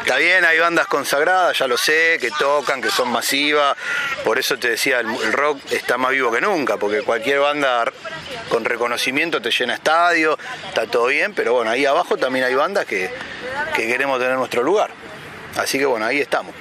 Está 0.00 0.16
bien, 0.16 0.44
hay 0.44 0.58
bandas 0.58 0.86
consagradas, 0.86 1.56
ya 1.58 1.66
lo 1.66 1.78
sé, 1.78 2.18
que 2.20 2.30
tocan, 2.30 2.82
que 2.82 2.90
son 2.90 3.08
masivas. 3.10 3.74
Por 4.22 4.38
eso 4.38 4.58
te 4.58 4.68
decía, 4.68 5.00
el, 5.00 5.06
el 5.08 5.32
rock 5.32 5.58
está 5.72 5.96
más 5.96 6.10
vivo 6.10 6.30
que 6.30 6.42
nunca, 6.42 6.76
porque 6.76 7.00
cualquier 7.00 7.38
banda 7.38 7.53
con 8.48 8.64
reconocimiento 8.64 9.40
te 9.40 9.50
llena 9.50 9.74
estadio, 9.74 10.38
está 10.68 10.86
todo 10.86 11.06
bien, 11.06 11.34
pero 11.34 11.54
bueno, 11.54 11.70
ahí 11.70 11.84
abajo 11.86 12.16
también 12.16 12.44
hay 12.44 12.54
bandas 12.54 12.86
que, 12.86 13.10
que 13.74 13.86
queremos 13.86 14.18
tener 14.18 14.36
nuestro 14.36 14.62
lugar. 14.62 14.90
Así 15.56 15.78
que 15.78 15.86
bueno, 15.86 16.06
ahí 16.06 16.20
estamos. 16.20 16.54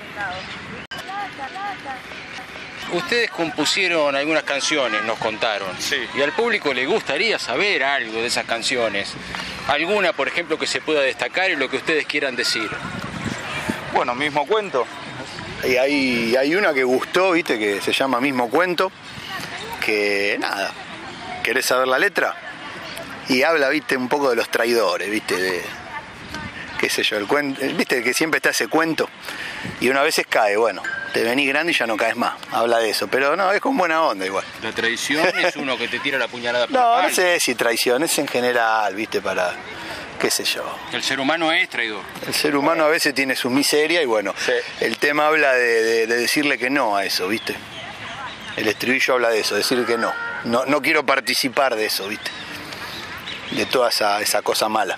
Ustedes 2.91 3.31
compusieron 3.31 4.15
algunas 4.15 4.43
canciones, 4.43 5.03
nos 5.03 5.17
contaron. 5.17 5.69
Sí. 5.79 5.97
Y 6.15 6.21
al 6.21 6.31
público 6.31 6.73
le 6.73 6.85
gustaría 6.85 7.39
saber 7.39 7.83
algo 7.83 8.19
de 8.21 8.27
esas 8.27 8.45
canciones. 8.45 9.13
Alguna, 9.67 10.13
por 10.13 10.27
ejemplo, 10.27 10.59
que 10.59 10.67
se 10.67 10.79
pueda 10.79 11.01
destacar 11.01 11.49
y 11.49 11.55
lo 11.55 11.69
que 11.69 11.77
ustedes 11.77 12.05
quieran 12.05 12.35
decir. 12.35 12.69
Bueno, 13.93 14.13
mismo 14.13 14.45
cuento. 14.45 14.85
Y 15.63 15.77
hay, 15.77 16.35
hay 16.35 16.55
una 16.55 16.73
que 16.73 16.83
gustó, 16.83 17.31
viste, 17.31 17.57
que 17.57 17.79
se 17.81 17.93
llama 17.93 18.19
Mismo 18.19 18.49
Cuento, 18.49 18.91
que 19.83 20.37
nada, 20.39 20.71
¿querés 21.43 21.65
saber 21.65 21.87
la 21.87 21.99
letra? 21.99 22.35
Y 23.29 23.43
habla, 23.43 23.69
viste, 23.69 23.95
un 23.95 24.09
poco 24.09 24.29
de 24.29 24.35
los 24.35 24.49
traidores, 24.49 25.09
viste, 25.09 25.35
de, 25.35 25.61
qué 26.79 26.89
sé 26.89 27.03
yo, 27.03 27.17
el 27.17 27.25
cuento, 27.27 27.61
viste 27.77 28.03
que 28.03 28.13
siempre 28.13 28.39
está 28.39 28.49
ese 28.49 28.67
cuento 28.67 29.09
y 29.79 29.89
una 29.89 30.01
vez 30.01 30.15
cae, 30.29 30.57
bueno, 30.57 30.81
te 31.13 31.23
venís 31.23 31.47
grande 31.47 31.71
y 31.71 31.75
ya 31.75 31.87
no 31.87 31.95
caes 31.95 32.17
más, 32.17 32.33
habla 32.51 32.79
de 32.79 32.89
eso, 32.89 33.07
pero 33.07 33.35
no, 33.37 33.51
es 33.53 33.61
con 33.61 33.77
buena 33.77 34.01
onda 34.03 34.25
igual. 34.25 34.43
La 34.61 34.71
traición 34.73 35.25
es 35.39 35.55
uno 35.55 35.77
que 35.77 35.87
te 35.87 35.99
tira 35.99 36.17
la 36.17 36.27
puñalada 36.27 36.67
por 36.67 36.75
No, 36.75 36.97
la 36.97 37.07
no 37.07 37.13
sé 37.13 37.39
si 37.39 37.55
traición, 37.55 38.03
es 38.03 38.17
en 38.19 38.27
general, 38.27 38.93
viste, 38.95 39.21
para, 39.21 39.53
qué 40.19 40.29
sé 40.29 40.43
yo. 40.43 40.63
El 40.91 41.01
ser 41.01 41.21
humano 41.21 41.49
es 41.53 41.69
traidor. 41.69 42.01
El 42.27 42.33
ser 42.33 42.57
humano 42.57 42.83
a 42.83 42.89
veces 42.89 43.13
tiene 43.15 43.35
su 43.37 43.49
miseria 43.49 44.01
y 44.01 44.05
bueno, 44.05 44.33
Sí. 44.45 44.51
el 44.81 44.97
tema 44.97 45.27
habla 45.27 45.53
de, 45.53 45.81
de- 45.83 46.07
de 46.07 46.17
decirle 46.17 46.57
que 46.57 46.69
no 46.69 46.97
a 46.97 47.05
eso, 47.05 47.27
¿viste? 47.29 47.55
El 48.57 48.67
estribillo 48.67 49.13
habla 49.13 49.29
de 49.29 49.39
eso, 49.39 49.55
decir 49.55 49.85
que 49.85 49.97
no. 49.97 50.11
No, 50.45 50.65
no 50.65 50.81
quiero 50.81 51.05
participar 51.05 51.75
de 51.75 51.85
eso, 51.85 52.07
¿viste? 52.07 52.29
De 53.51 53.65
toda 53.65 53.89
esa, 53.89 54.21
esa 54.21 54.41
cosa 54.41 54.67
mala. 54.67 54.97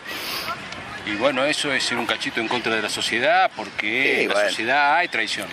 Y 1.06 1.16
bueno, 1.16 1.46
eso 1.46 1.72
es 1.72 1.84
ser 1.84 1.98
un 1.98 2.06
cachito 2.06 2.40
en 2.40 2.48
contra 2.48 2.76
de 2.76 2.82
la 2.82 2.90
sociedad, 2.90 3.52
porque 3.56 4.16
Sí, 4.18 4.24
en 4.24 4.30
la 4.30 4.50
sociedad 4.50 4.96
hay 4.96 5.08
traición. 5.08 5.48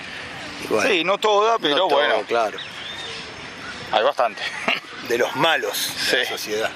Bueno, 0.68 0.88
Sí, 0.90 1.04
no 1.04 1.18
toda, 1.18 1.58
pero 1.58 1.76
no 1.76 1.88
todo, 1.88 1.98
bueno, 1.98 2.22
claro. 2.26 2.58
hay 3.90 4.02
bastante. 4.02 4.42
De 5.08 5.18
los 5.18 5.34
malos 5.34 5.92
de 6.12 6.18
la 6.18 6.24
sociedad. 6.24 6.70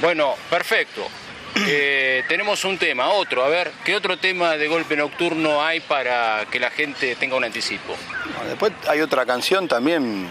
Bueno, 0.00 0.34
perfecto. 0.50 1.06
Eh, 1.54 2.24
tenemos 2.28 2.64
un 2.64 2.78
tema, 2.78 3.10
otro. 3.10 3.44
A 3.44 3.48
ver, 3.48 3.70
¿qué 3.84 3.94
otro 3.94 4.16
tema 4.16 4.56
de 4.56 4.68
golpe 4.68 4.96
nocturno 4.96 5.62
hay 5.62 5.80
para 5.80 6.46
que 6.50 6.58
la 6.58 6.70
gente 6.70 7.14
tenga 7.16 7.36
un 7.36 7.44
anticipo? 7.44 7.94
Bueno, 8.24 8.48
después 8.48 8.72
hay 8.88 9.02
otra 9.02 9.26
canción 9.26 9.68
también 9.68 10.30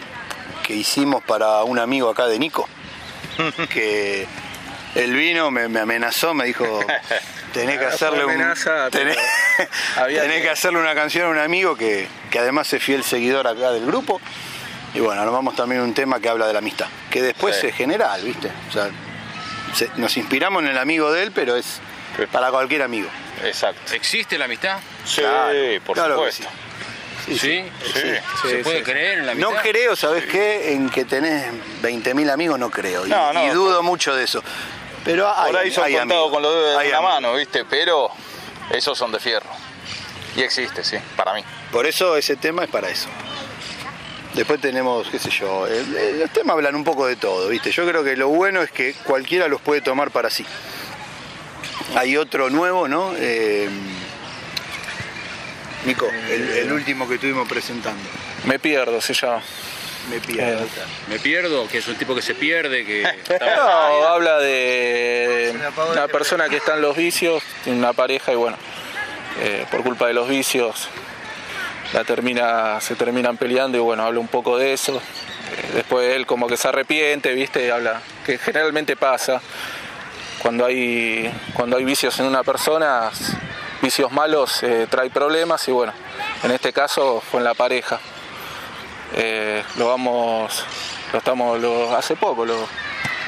que 0.72 0.78
hicimos 0.78 1.22
para 1.24 1.64
un 1.64 1.80
amigo 1.80 2.10
acá 2.10 2.28
de 2.28 2.40
Nico, 2.40 2.68
que 3.70 4.26
él 4.96 5.14
vino, 5.14 5.52
me, 5.52 5.68
me 5.68 5.82
amenazó, 5.82 6.34
me 6.34 6.46
dijo, 6.46 6.80
tenés 7.54 7.78
que 7.78 7.86
hacerle 7.86 8.24
un... 8.24 8.32
amenaza, 8.32 8.90
tenés, 8.92 9.18
que- 9.18 10.50
hacerle 10.50 10.80
una 10.80 10.96
canción 10.96 11.26
a 11.26 11.30
un 11.30 11.38
amigo 11.40 11.76
que, 11.76 12.08
que 12.30 12.40
además 12.40 12.72
es 12.72 12.82
fiel 12.82 13.04
seguidor 13.04 13.48
acá 13.48 13.72
del 13.72 13.86
grupo. 13.86 14.22
Y 14.94 15.00
bueno, 15.00 15.22
armamos 15.22 15.56
también 15.56 15.82
un 15.82 15.94
tema 15.94 16.20
que 16.20 16.28
habla 16.30 16.48
de 16.48 16.54
la 16.54 16.60
amistad, 16.60 16.88
que 17.10 17.22
después 17.22 17.56
Sí. 17.58 17.68
es 17.68 17.76
general, 17.76 18.22
¿viste? 18.24 18.50
O 18.70 18.72
sea, 18.72 18.90
se- 19.74 19.90
nos 19.96 20.16
inspiramos 20.18 20.64
en 20.64 20.70
el 20.70 20.78
amigo 20.78 21.12
de 21.12 21.24
él, 21.24 21.32
pero 21.34 21.56
es 21.58 21.80
para 22.32 22.50
cualquier 22.52 22.82
amigo. 22.82 23.10
Exacto. 23.44 23.94
¿Existe 23.94 24.38
la 24.38 24.46
amistad? 24.46 24.80
Sí, 25.06 25.20
Claro, 25.22 25.54
por 25.86 25.96
claro 25.96 26.24
que 26.26 26.32
supuesto. 26.32 26.48
Sí. 27.26 27.38
Sí. 27.38 27.66
¿Se 27.94 28.58
Sí, 28.58 28.64
puede 28.64 28.80
sí. 28.80 28.84
creer 28.84 29.20
en 29.20 29.26
la 29.28 29.32
amistad? 29.34 29.52
No 29.54 29.62
creo, 29.62 29.96
¿sabes 29.96 30.26
qué? 30.26 30.74
En 30.74 30.90
que 30.90 31.06
tenés 31.06 31.46
20.000 31.82 32.30
amigos, 32.32 32.58
no 32.60 32.70
creo. 32.70 33.06
Y, 33.06 33.10
No, 33.10 33.32
no. 33.34 33.46
y 33.46 33.50
dudo 33.50 33.84
mucho 33.84 34.16
de 34.16 34.24
eso. 34.24 34.44
Pero 35.06 35.28
hay, 35.36 35.52
Por 35.52 35.62
ahí 35.62 35.72
son 35.72 35.86
hay 35.86 35.96
contados 35.96 36.24
amigos. 36.26 36.32
con 36.34 36.44
los 36.44 36.54
dedos 36.56 36.78
Hay 36.80 36.86
de 36.88 36.92
la 36.92 36.98
amigos. 37.00 37.14
mano, 37.16 37.34
¿viste? 37.36 37.66
Pero 37.66 38.10
esos 38.72 38.98
son 38.98 39.12
de 39.12 39.20
fierro. 39.20 39.50
Y 40.36 40.42
existe, 40.42 40.84
sí, 40.84 40.98
para 41.16 41.34
mí. 41.34 41.44
Por 41.72 41.86
eso 41.86 42.16
ese 42.18 42.36
tema 42.38 42.64
es 42.64 42.70
para 42.70 42.90
eso. 42.90 43.08
Después 44.34 44.62
tenemos, 44.62 45.10
qué 45.10 45.20
sé 45.20 45.30
yo, 45.30 45.68
el- 45.68 45.96
el- 45.98 46.20
los 46.20 46.30
temas 46.32 46.54
hablan 46.56 46.76
un 46.76 46.84
poco 46.86 47.06
de 47.06 47.18
todo, 47.18 47.50
¿viste? 47.50 47.72
Yo 47.72 47.86
creo 47.88 48.04
que 48.04 48.16
lo 48.16 48.30
bueno 48.30 48.62
es 48.62 48.72
que 48.72 48.94
cualquiera 49.04 49.48
los 49.50 49.60
puede 49.60 49.82
tomar 49.82 50.10
para 50.12 50.30
sí. 50.30 50.46
Hay 51.96 52.16
otro 52.16 52.50
nuevo, 52.50 52.88
¿no? 52.88 53.12
Eh, 53.18 53.70
Nico, 55.86 56.08
el, 56.30 56.50
el 56.50 56.72
último 56.72 57.08
que 57.08 57.16
estuvimos 57.16 57.48
presentando. 57.48 58.02
Me 58.46 58.60
pierdo, 58.60 59.02
se 59.02 59.14
llama. 59.14 59.42
Me 60.10 60.20
pierdo. 60.20 60.64
Eh, 60.64 60.68
Me 61.10 61.20
pierdo, 61.20 61.68
que 61.68 61.78
es 61.80 61.88
un 61.88 61.96
tipo 61.96 62.16
que 62.16 62.22
se 62.22 62.34
pierde, 62.36 62.86
que 62.86 63.04
No, 63.40 64.08
habla 64.08 64.40
de 64.40 65.54
una 65.92 66.08
persona 66.08 66.50
que 66.50 66.58
está 66.58 66.76
en 66.76 66.82
los 66.82 66.96
vicios, 66.98 67.44
tiene 67.64 67.80
una 67.80 67.94
pareja 67.94 68.32
y 68.32 68.36
bueno, 68.36 68.58
eh, 69.42 69.66
por 69.70 69.84
culpa 69.84 70.08
de 70.08 70.14
los 70.14 70.28
vicios 70.28 70.88
la 71.94 72.04
termina, 72.04 72.80
se 72.82 72.96
terminan 72.96 73.38
peleando 73.38 73.78
y 73.78 73.82
bueno, 73.82 74.04
habla 74.04 74.20
un 74.20 74.28
poco 74.28 74.58
de 74.58 74.74
eso. 74.74 74.98
Eh, 74.98 75.72
Después 75.76 76.16
él 76.16 76.26
como 76.26 76.48
que 76.48 76.58
se 76.58 76.68
arrepiente, 76.68 77.34
viste, 77.34 77.66
y 77.68 77.70
habla, 77.70 78.02
que 78.26 78.38
generalmente 78.38 78.96
pasa 78.96 79.42
cuando 80.42 80.66
hay, 80.66 81.32
cuando 81.54 81.78
hay 81.78 81.84
vicios 81.84 82.20
en 82.20 82.26
una 82.26 82.44
persona, 82.44 83.12
vicios 83.82 84.12
malos 84.12 84.62
eh, 84.64 84.88
trae 84.90 85.10
problemas 85.10 85.68
y 85.68 85.72
bueno, 85.72 85.94
en 86.44 86.52
este 86.52 86.72
caso 86.74 87.22
fue 87.32 87.40
en 87.40 87.46
la 87.46 87.54
pareja. 87.54 88.00
Eh, 89.14 89.64
lo 89.78 89.88
vamos, 89.90 90.64
lo 91.12 91.20
estamos, 91.20 91.60
lo, 91.60 91.96
hace 91.96 92.16
poco 92.16 92.46
lo, 92.46 92.56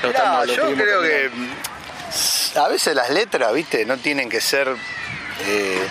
lo 0.02 0.10
estamos- 0.10 0.48
lo 0.48 0.54
yo 0.54 0.74
creo 0.76 1.02
que 1.02 1.30
mm, 1.34 2.58
a 2.60 2.68
veces 2.70 2.96
las 2.96 3.10
letras, 3.10 3.52
viste, 3.54 3.86
no 3.86 3.98
tienen 3.98 4.30
que 4.30 4.40
ser 4.40 4.74
eh, 5.48 5.88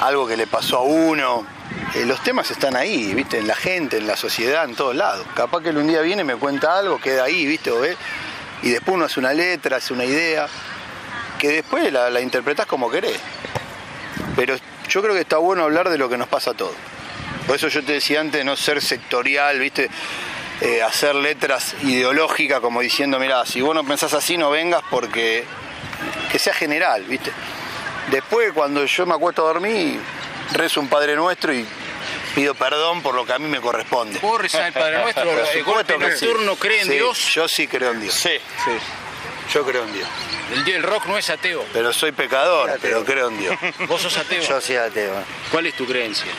algo 0.00 0.26
que 0.26 0.36
le 0.36 0.46
pasó 0.46 0.78
a 0.78 0.82
uno. 0.82 1.46
Eh, 1.94 2.04
los 2.06 2.22
temas 2.22 2.50
están 2.50 2.76
ahí, 2.76 3.14
viste, 3.14 3.38
en 3.38 3.46
la 3.46 3.54
gente, 3.54 3.98
en 3.98 4.06
la 4.06 4.16
sociedad, 4.16 4.64
en 4.64 4.74
todos 4.74 4.96
lados. 4.96 5.26
Capaz 5.36 5.62
que 5.62 5.68
él 5.68 5.76
un 5.78 5.86
día 5.86 6.00
viene 6.00 6.22
y 6.22 6.24
me 6.24 6.36
cuenta 6.36 6.78
algo, 6.78 6.98
queda 7.00 7.24
ahí, 7.24 7.46
viste, 7.46 7.70
o 7.70 7.80
ve, 7.80 7.96
y 8.62 8.70
después 8.70 8.94
uno 8.96 9.04
hace 9.04 9.20
una 9.20 9.32
letra, 9.32 9.76
hace 9.76 9.92
una 9.92 10.04
idea, 10.04 10.46
que 11.38 11.48
después 11.50 11.92
la, 11.92 12.10
la 12.10 12.20
interpretás 12.20 12.66
como 12.66 12.90
querés. 12.90 13.18
Pero 14.38 14.54
yo 14.88 15.02
creo 15.02 15.14
que 15.14 15.22
está 15.22 15.38
bueno 15.38 15.64
hablar 15.64 15.88
de 15.90 15.98
lo 15.98 16.08
que 16.08 16.16
nos 16.16 16.28
pasa 16.28 16.52
a 16.52 16.54
todos. 16.54 16.76
Por 17.48 17.56
eso 17.56 17.66
yo 17.66 17.82
te 17.84 17.94
decía 17.94 18.20
antes, 18.20 18.44
no 18.44 18.54
ser 18.54 18.80
sectorial, 18.80 19.58
¿viste? 19.58 19.90
Eh, 20.60 20.80
hacer 20.80 21.16
letras 21.16 21.74
ideológicas 21.82 22.60
como 22.60 22.80
diciendo, 22.80 23.18
mira, 23.18 23.44
si 23.46 23.60
vos 23.60 23.74
no 23.74 23.82
pensás 23.84 24.14
así, 24.14 24.36
no 24.36 24.50
vengas 24.50 24.82
porque 24.90 25.44
que 26.30 26.38
sea 26.38 26.54
general, 26.54 27.02
¿viste? 27.02 27.32
Después, 28.12 28.52
cuando 28.52 28.84
yo 28.84 29.06
me 29.06 29.14
acuesto 29.14 29.42
a 29.42 29.48
dormir, 29.52 29.98
rezo 30.52 30.80
un 30.80 30.88
Padre 30.88 31.16
Nuestro 31.16 31.52
y 31.52 31.66
pido 32.36 32.54
perdón 32.54 33.02
por 33.02 33.16
lo 33.16 33.26
que 33.26 33.32
a 33.32 33.40
mí 33.40 33.48
me 33.48 33.60
corresponde. 33.60 34.20
¿Vos 34.20 34.40
rezás 34.40 34.68
el 34.68 34.72
Padre 34.72 34.98
Nuestro? 35.02 35.24
Por 35.24 35.32
¿El 35.32 35.46
supuesto 35.46 35.72
golpe 35.72 35.98
que 35.98 36.16
sí. 36.16 36.26
nocturno 36.26 36.54
cree 36.54 36.80
en 36.82 36.86
Sí, 36.86 36.92
Dios? 36.92 37.34
Yo 37.34 37.48
sí 37.48 37.66
creo 37.66 37.90
en 37.90 38.02
Dios. 38.02 38.14
Sí. 38.14 38.38
Yo 39.52 39.64
creo 39.64 39.84
en 39.84 39.92
Dios. 39.92 40.08
El, 40.52 40.68
el 40.68 40.82
rock 40.82 41.06
no 41.06 41.16
es 41.18 41.30
ateo. 41.30 41.64
Pero 41.72 41.92
soy 41.92 42.12
pecador, 42.12 42.78
pero 42.82 43.04
creo 43.04 43.28
en 43.28 43.38
Dios. 43.38 43.56
¿Vos 43.88 44.02
sos 44.02 44.16
ateo? 44.18 44.42
Yo 44.42 44.60
soy 44.60 44.76
ateo. 44.76 45.12
¿Cuál 45.50 45.66
es 45.66 45.74
tu 45.74 45.86
creencia? 45.86 46.30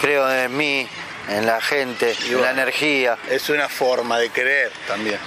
Creo 0.00 0.30
en 0.32 0.56
mí, 0.56 0.88
en 1.28 1.46
la 1.46 1.60
gente, 1.60 2.16
en 2.26 2.40
la 2.40 2.50
energía. 2.50 3.18
Es 3.28 3.48
una 3.50 3.68
forma 3.68 4.18
de 4.18 4.30
creer 4.30 4.72
también. 4.86 5.18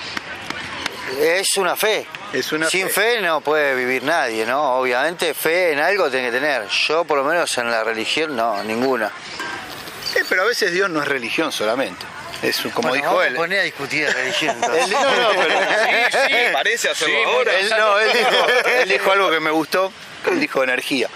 Es 1.19 1.58
una 1.58 1.76
fe. 1.76 2.08
Es 2.32 2.52
una 2.52 2.67
Sin 2.67 2.88
fe. 2.89 3.17
fe. 3.17 3.21
no 3.21 3.41
puede 3.41 3.76
vivir 3.76 4.04
nadie, 4.04 4.45
¿no? 4.45 4.78
Obviamente 4.78 5.36
fe 5.36 5.71
en 5.71 5.80
algo 5.80 6.10
tiene 6.10 6.32
que 6.32 6.39
tener. 6.39 6.67
Yo 6.67 7.06
por 7.06 7.19
lo 7.19 7.23
menos 7.23 7.56
en 7.60 7.69
la 7.69 7.84
religión 7.84 8.36
no, 8.36 8.63
ninguna. 8.63 9.12
Eh, 10.15 10.23
pero 10.28 10.41
a 10.41 10.45
veces 10.45 10.71
Dios 10.71 10.89
no 10.89 11.02
es 11.02 11.08
religión 11.08 11.52
solamente. 11.52 12.04
Es 12.43 12.58
como 12.73 12.89
Bueno, 12.89 12.93
dijo 12.95 13.08
vamos 13.08 13.25
él. 13.27 13.36
poner 13.36 13.60
a 13.60 13.63
discutir 13.63 14.06
de 14.06 14.13
religión. 14.13 14.56
No, 14.62 14.67
no, 14.67 15.29
pero- 15.41 15.60
Sí, 16.12 16.17
sí. 16.29 16.36
Parece 16.51 16.89
hacerlo 16.89 17.15
Sí, 17.17 17.23
ahora. 17.25 17.60
Él, 17.60 17.69
no, 17.69 17.99
él 17.99 18.12
dijo, 18.13 18.47
él 18.82 18.89
dijo 18.89 19.12
algo 19.12 19.32
que 19.32 19.39
me 19.39 19.51
gustó, 19.51 19.91
él 20.29 20.39
dijo 20.39 20.63
energía. 20.63 21.08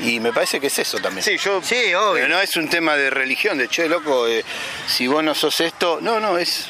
Y 0.00 0.20
me 0.20 0.32
parece 0.32 0.60
que 0.60 0.68
es 0.68 0.78
eso 0.78 0.98
también. 0.98 1.24
Sí, 1.24 1.36
yo 1.38 1.60
Sí, 1.62 1.92
obvio. 1.94 2.12
Pero 2.22 2.28
no 2.28 2.40
es 2.40 2.54
un 2.56 2.68
tema 2.68 2.96
de 2.96 3.10
religión, 3.10 3.58
de 3.58 3.66
che, 3.68 3.88
loco, 3.88 4.28
eh, 4.28 4.44
si 4.86 5.06
vos 5.08 5.24
no 5.24 5.34
sos 5.34 5.58
esto. 5.60 5.98
No, 6.00 6.20
no, 6.20 6.38
es. 6.38 6.66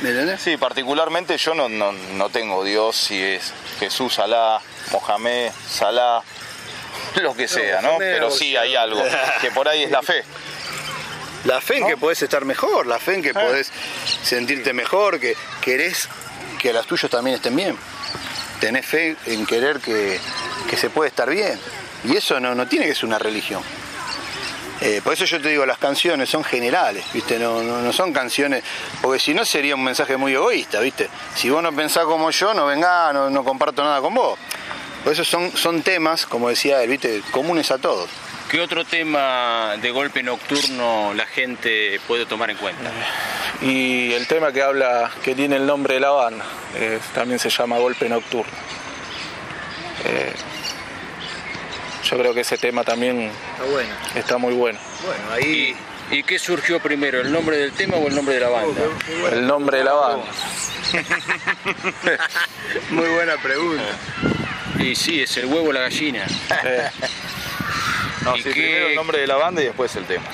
¿Me? 0.00 0.38
Sí, 0.38 0.56
particularmente 0.56 1.36
yo 1.38 1.54
no, 1.54 1.68
no, 1.68 1.90
no 1.92 2.28
tengo 2.30 2.62
Dios 2.62 2.94
si 2.96 3.20
es 3.20 3.52
Jesús, 3.80 4.20
Alá, 4.20 4.60
Mohamed, 4.92 5.50
Salah, 5.68 6.22
lo 7.16 7.34
que 7.34 7.48
sea, 7.48 7.80
¿no? 7.80 7.96
Pero 7.98 8.30
sí 8.30 8.56
hay 8.56 8.76
algo, 8.76 9.02
que 9.40 9.50
por 9.50 9.66
ahí 9.68 9.82
es 9.82 9.90
la 9.90 10.02
fe. 10.02 10.22
La 11.44 11.60
fe 11.60 11.78
en 11.78 11.86
que 11.86 11.96
podés 11.96 12.22
estar 12.22 12.44
mejor, 12.44 12.86
la 12.86 12.98
fe 12.98 13.14
en 13.14 13.22
que 13.22 13.32
podés 13.32 13.70
sentirte 14.22 14.72
mejor, 14.72 15.20
que 15.20 15.36
querés 15.60 16.08
que 16.58 16.72
los 16.72 16.86
tuyos 16.86 17.10
también 17.10 17.36
estén 17.36 17.54
bien. 17.54 17.76
Tenés 18.60 18.84
fe 18.84 19.16
en 19.26 19.46
querer 19.46 19.78
que, 19.78 20.18
que 20.68 20.76
se 20.76 20.90
puede 20.90 21.08
estar 21.08 21.30
bien. 21.30 21.58
Y 22.04 22.16
eso 22.16 22.40
no, 22.40 22.54
no 22.54 22.66
tiene 22.66 22.86
que 22.86 22.94
ser 22.94 23.06
una 23.06 23.18
religión. 23.18 23.62
Eh, 24.80 25.00
por 25.02 25.12
eso 25.12 25.24
yo 25.24 25.40
te 25.40 25.48
digo, 25.48 25.66
las 25.66 25.78
canciones 25.78 26.28
son 26.28 26.44
generales, 26.44 27.04
¿viste? 27.12 27.38
No, 27.38 27.62
no, 27.62 27.82
no 27.82 27.92
son 27.92 28.12
canciones, 28.12 28.62
porque 29.02 29.18
si 29.18 29.34
no 29.34 29.44
sería 29.44 29.74
un 29.74 29.82
mensaje 29.82 30.16
muy 30.16 30.34
egoísta, 30.34 30.78
¿viste? 30.80 31.08
Si 31.34 31.50
vos 31.50 31.62
no 31.62 31.72
pensás 31.72 32.04
como 32.04 32.30
yo, 32.30 32.54
no 32.54 32.66
vengás, 32.66 33.12
no, 33.12 33.28
no 33.28 33.44
comparto 33.44 33.82
nada 33.82 34.00
con 34.00 34.14
vos. 34.14 34.38
Por 35.02 35.12
eso 35.12 35.24
son, 35.24 35.56
son 35.56 35.82
temas, 35.82 36.26
como 36.26 36.48
decía 36.48 36.82
él, 36.82 36.90
¿viste? 36.90 37.22
Comunes 37.32 37.70
a 37.72 37.78
todos. 37.78 38.08
¿Qué 38.50 38.60
otro 38.62 38.84
tema 38.84 39.76
de 39.80 39.90
golpe 39.90 40.22
nocturno 40.22 41.12
la 41.12 41.26
gente 41.26 42.00
puede 42.06 42.24
tomar 42.24 42.50
en 42.50 42.56
cuenta? 42.56 42.90
Y 43.60 44.12
el 44.14 44.26
tema 44.26 44.52
que 44.52 44.62
habla, 44.62 45.10
que 45.22 45.34
tiene 45.34 45.56
el 45.56 45.66
nombre 45.66 45.94
de 45.94 46.00
la 46.00 46.10
banda, 46.10 46.44
eh, 46.74 46.98
también 47.14 47.38
se 47.38 47.50
llama 47.50 47.76
Golpe 47.76 48.08
Nocturno. 48.08 48.50
Eh, 50.06 50.32
yo 52.04 52.18
creo 52.18 52.32
que 52.32 52.40
ese 52.40 52.56
tema 52.56 52.84
también 52.84 53.30
Está 53.52 53.64
bueno. 53.64 53.94
está 54.14 54.38
muy 54.38 54.54
bueno. 54.54 54.78
Bueno, 55.04 55.22
ahí... 55.32 55.76
¿Y, 56.10 56.16
y 56.16 56.22
qué 56.22 56.38
surgió 56.38 56.80
primero, 56.80 57.20
el 57.20 57.30
nombre 57.30 57.58
del 57.58 57.72
tema 57.72 57.96
o 57.96 58.08
el 58.08 58.14
nombre 58.14 58.36
de 58.36 58.40
la 58.40 58.48
banda? 58.48 58.80
El 59.30 59.46
nombre 59.46 59.78
de 59.78 59.84
la 59.84 59.92
banda. 59.92 60.24
Muy 62.90 63.08
buena 63.08 63.36
pregunta. 63.36 63.82
Y 64.78 64.94
sí, 64.94 65.20
es 65.20 65.36
el 65.36 65.46
huevo 65.46 65.68
o 65.68 65.72
la 65.72 65.80
gallina. 65.80 66.24
Eh, 66.64 66.88
No, 68.30 68.36
¿Y 68.36 68.42
sí, 68.42 68.48
qué- 68.50 68.52
primero 68.52 68.86
el 68.88 68.94
nombre 68.94 69.20
de 69.20 69.26
la 69.26 69.36
banda 69.36 69.62
y 69.62 69.64
después 69.66 69.94
el 69.96 70.04
tema. 70.04 70.24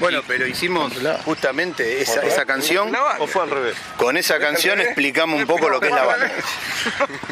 Bueno, 0.00 0.22
pero 0.26 0.46
hicimos 0.46 0.92
justamente 1.24 2.00
esa, 2.00 2.20
esa 2.22 2.44
canción. 2.46 2.94
¿O 3.18 3.26
fue 3.26 3.42
al 3.42 3.50
revés? 3.50 3.76
Con 3.96 4.16
esa 4.16 4.38
canción 4.38 4.80
explicamos 4.80 5.40
un 5.40 5.46
poco 5.46 5.68
lo 5.68 5.80
que 5.80 5.88
es 5.88 5.94
la 5.94 6.04
banda. 6.04 6.30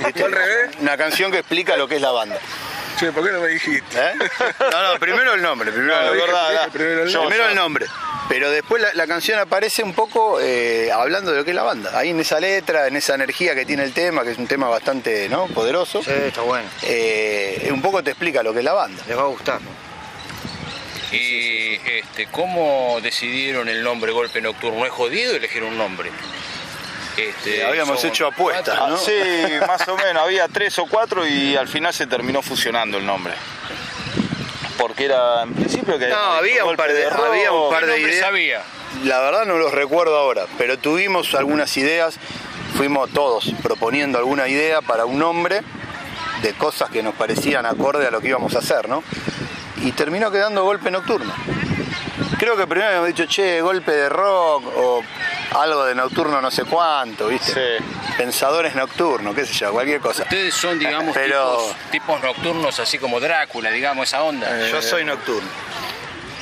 ¿Viste? 0.05 0.25
al 0.25 0.33
revés? 0.33 0.71
Una 0.81 0.97
canción 0.97 1.31
que 1.31 1.39
explica 1.39 1.77
lo 1.77 1.87
que 1.87 1.97
es 1.97 2.03
la 2.03 2.11
banda. 2.11 2.39
Che, 2.99 3.13
¿por 3.13 3.25
qué 3.25 3.31
no 3.31 3.41
me 3.41 3.49
dijiste? 3.49 3.99
¿Eh? 3.99 4.13
No, 4.73 4.93
no, 4.95 4.99
primero 4.99 5.35
el 5.35 5.43
nombre, 5.43 5.71
primero, 5.71 5.95
No, 6.03 6.13
verdad, 6.13 6.51
dije 6.51 6.71
primero 6.73 7.03
el 7.03 7.09
yo- 7.11 7.21
Primero 7.21 7.45
yo- 7.45 7.51
el 7.51 7.55
nombre. 7.57 7.87
Pero 8.29 8.51
después 8.51 8.83
la, 8.83 8.93
la 8.95 9.07
canción 9.07 9.39
aparece 9.39 9.83
un 9.85 9.93
poco 9.95 10.41
eh, 10.41 10.91
hablando 10.93 11.31
de 11.31 11.39
lo 11.39 11.45
que 11.45 11.51
es 11.51 11.57
la 11.57 11.63
banda. 11.63 11.97
Ahí 11.97 12.11
en 12.11 12.19
esa 12.21 12.41
letra, 12.41 12.89
en 12.89 12.97
esa 12.97 13.15
energía 13.15 13.55
que 13.55 13.65
tiene 13.65 13.85
el 13.85 13.93
tema, 13.93 14.25
que 14.25 14.33
es 14.33 14.39
un 14.39 14.49
tema 14.49 14.69
bastante 14.69 15.29
¿no? 15.29 15.47
poderoso, 15.47 16.03
Sí, 16.03 16.11
está 16.11 16.41
bueno. 16.43 16.69
eh, 16.83 17.69
un 17.73 17.81
poco 17.83 18.03
te 18.03 18.11
explica 18.11 18.43
lo 18.43 18.53
que 18.53 18.59
es 18.61 18.65
la 18.65 18.73
banda. 18.73 19.03
Les 19.07 19.17
va 19.17 19.23
a 19.23 19.27
gustar. 19.27 19.61
¿Y 21.13 21.75
este, 21.89 22.27
cómo 22.33 22.99
decidieron 23.01 23.69
el 23.69 23.83
nombre 23.85 24.11
Golpe 24.13 24.41
Nocturno? 24.41 24.85
¿Es 24.85 24.93
jodido 24.93 25.37
elegir 25.37 25.63
un 25.63 25.79
nombre? 25.79 26.11
Este, 27.17 27.65
habíamos 27.65 28.01
son 28.01 28.11
hecho 28.11 28.27
apuestas, 28.27 28.77
cuatro- 28.77 28.89
¿no? 28.89 28.97
Sí, 28.99 29.13
más 29.67 29.87
o 29.89 29.97
menos, 29.97 30.23
había 30.25 30.49
tres 30.49 30.79
o 30.81 30.87
cuatro 30.87 31.27
y 31.27 31.57
al 31.57 31.69
final 31.69 31.95
se 31.95 32.07
terminó 32.07 32.43
fusionando 32.43 32.99
el 32.99 33.07
nombre. 33.07 33.33
Porque 34.79 35.07
era 35.07 35.43
en 35.43 35.55
principio 35.55 35.99
que 35.99 36.09
No, 36.09 36.17
había 36.17 36.65
un 36.65 36.77
par 36.77 36.93
de- 36.93 37.09
rock. 37.11 37.27
había 37.27 37.51
un 37.53 37.71
par 37.71 37.85
¿Qué 37.85 37.91
de 37.93 38.01
ideas. 38.01 38.21
sabía? 38.27 38.63
La 39.05 39.21
verdad 39.21 39.45
no 39.47 39.57
los 39.59 39.73
recuerdo 39.73 40.17
ahora, 40.17 40.47
pero 40.59 40.79
tuvimos 40.79 41.35
algunas 41.35 41.77
ideas, 41.77 42.19
fuimos 42.77 43.11
todos 43.11 43.53
proponiendo 43.63 44.19
alguna 44.19 44.49
idea 44.49 44.81
para 44.83 45.05
un 45.07 45.19
nombre 45.19 45.63
de 46.43 46.53
cosas 46.55 46.91
que 46.91 47.03
nos 47.03 47.15
parecían 47.15 47.65
acorde 47.67 48.07
a 48.07 48.11
lo 48.11 48.21
que 48.21 48.29
íbamos 48.29 48.55
a 48.55 48.59
hacer, 48.59 48.89
¿no? 48.89 49.03
Y 49.83 49.93
terminó 49.93 50.31
quedando 50.31 50.65
golpe 50.65 50.91
nocturno. 50.91 51.33
Creo 52.39 52.57
que 52.57 52.67
primero 52.67 52.89
habíamos 52.89 53.09
dicho, 53.09 53.25
che, 53.27 53.61
golpe 53.63 53.93
de 53.93 54.09
rock 54.09 54.65
o 54.77 55.03
algo 55.53 55.85
de 55.85 55.95
nocturno 55.95 56.41
no 56.41 56.51
sé 56.51 56.65
cuánto, 56.65 57.29
¿viste? 57.29 57.79
Sí. 57.79 57.85
Pensadores 58.17 58.75
nocturnos, 58.75 59.35
qué 59.35 59.47
sé 59.47 59.53
yo, 59.55 59.73
cualquier 59.73 60.01
cosa. 60.01 60.23
Ustedes 60.25 60.55
son, 60.55 60.79
digamos, 60.79 61.15
Pero- 61.15 61.57
tipos, 61.57 61.91
tipos 61.91 62.23
nocturnos, 62.23 62.79
así 62.81 62.99
como 62.99 63.21
Drácula, 63.21 63.71
digamos, 63.71 64.09
esa 64.09 64.23
onda. 64.23 64.69
Yo 64.69 64.83
soy 64.83 65.05
nocturno. 65.05 65.49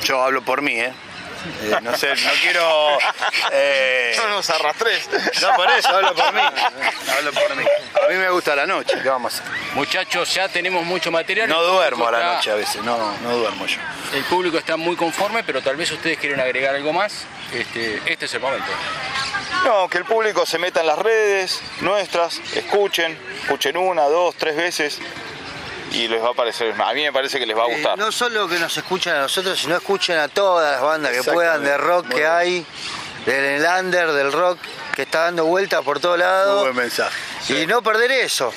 Yo 0.03 0.21
hablo 0.23 0.41
por 0.41 0.61
mí, 0.61 0.79
¿eh? 0.79 0.93
Eh, 1.61 1.75
no 1.83 1.95
sé, 1.95 2.09
no 2.15 2.31
quiero... 2.41 2.97
eh, 3.51 4.15
No 4.17 4.29
nos 4.29 4.49
arrastres. 4.49 5.07
No, 5.41 5.55
por 5.55 5.69
eso 5.69 5.89
hablo 5.89 6.15
por 6.15 6.33
mí. 6.33 6.41
Hablo 7.17 7.31
por 7.33 7.55
mí. 7.55 7.63
A 8.03 8.07
mí 8.09 8.15
me 8.15 8.29
gusta 8.31 8.55
la 8.55 8.65
noche, 8.65 8.95
¿qué 9.03 9.09
vamos 9.09 9.35
a 9.39 9.43
hacer? 9.43 9.51
Muchachos, 9.75 10.33
ya 10.33 10.47
tenemos 10.49 10.83
mucho 10.85 11.11
material. 11.11 11.47
No 11.47 11.61
duermo 11.63 12.07
a 12.07 12.11
la 12.11 12.17
está- 12.17 12.33
noche 12.35 12.51
a 12.51 12.55
veces, 12.55 12.83
no, 12.83 12.97
no 13.21 13.37
duermo 13.37 13.67
yo. 13.67 13.77
El 14.13 14.23
público 14.23 14.57
está 14.57 14.75
muy 14.75 14.95
conforme, 14.95 15.43
pero 15.43 15.61
tal 15.61 15.75
vez 15.75 15.91
ustedes 15.91 16.17
quieren 16.17 16.39
agregar 16.39 16.73
algo 16.75 16.91
más. 16.93 17.25
Este, 17.59 18.01
este 18.05 18.25
es 18.25 18.33
el 18.33 18.39
momento. 18.41 18.65
No, 19.63 19.87
que 19.89 19.97
el 19.97 20.05
público 20.05 20.45
se 20.45 20.57
meta 20.59 20.81
en 20.81 20.87
las 20.87 20.99
redes 20.99 21.61
nuestras, 21.81 22.39
escuchen, 22.55 23.17
escuchen 23.43 23.77
una, 23.77 24.03
dos, 24.03 24.35
tres 24.35 24.55
veces 24.55 24.99
y 25.91 26.07
les 26.07 26.21
va 26.21 26.29
a 26.31 26.33
parecer, 26.33 26.73
a 26.79 26.93
mí 26.93 27.03
me 27.03 27.13
parece 27.13 27.39
que 27.39 27.45
les 27.45 27.57
va 27.57 27.63
a 27.63 27.67
Eh, 27.69 27.73
gustar. 27.75 27.97
no 27.97 28.11
solo 28.11 28.47
que 28.47 28.59
nos 28.59 28.75
escuchan 28.75 29.15
a 29.15 29.21
nosotros, 29.21 29.57
sino 29.59 29.75
escuchen 29.77 30.17
a 30.17 30.27
todas 30.27 30.73
las 30.73 30.81
bandas 30.81 31.11
que 31.13 31.23
puedan 31.31 31.63
de 31.63 31.77
rock 31.77 32.07
Muy 32.07 32.15
que 32.15 32.27
hay, 32.27 32.65
del 33.25 33.65
under, 33.79 34.11
del 34.11 34.31
rock 34.31 34.59
que 34.95 35.03
está 35.03 35.21
dando 35.25 35.45
vueltas 35.45 35.81
por 35.83 35.99
todos 35.99 36.17
Muy 36.17 36.25
lados. 36.25 36.63
buen 36.63 36.75
mensaje. 36.75 37.15
Y 37.49 37.65
no 37.65 37.81
perder 37.81 38.11
eso, 38.11 38.51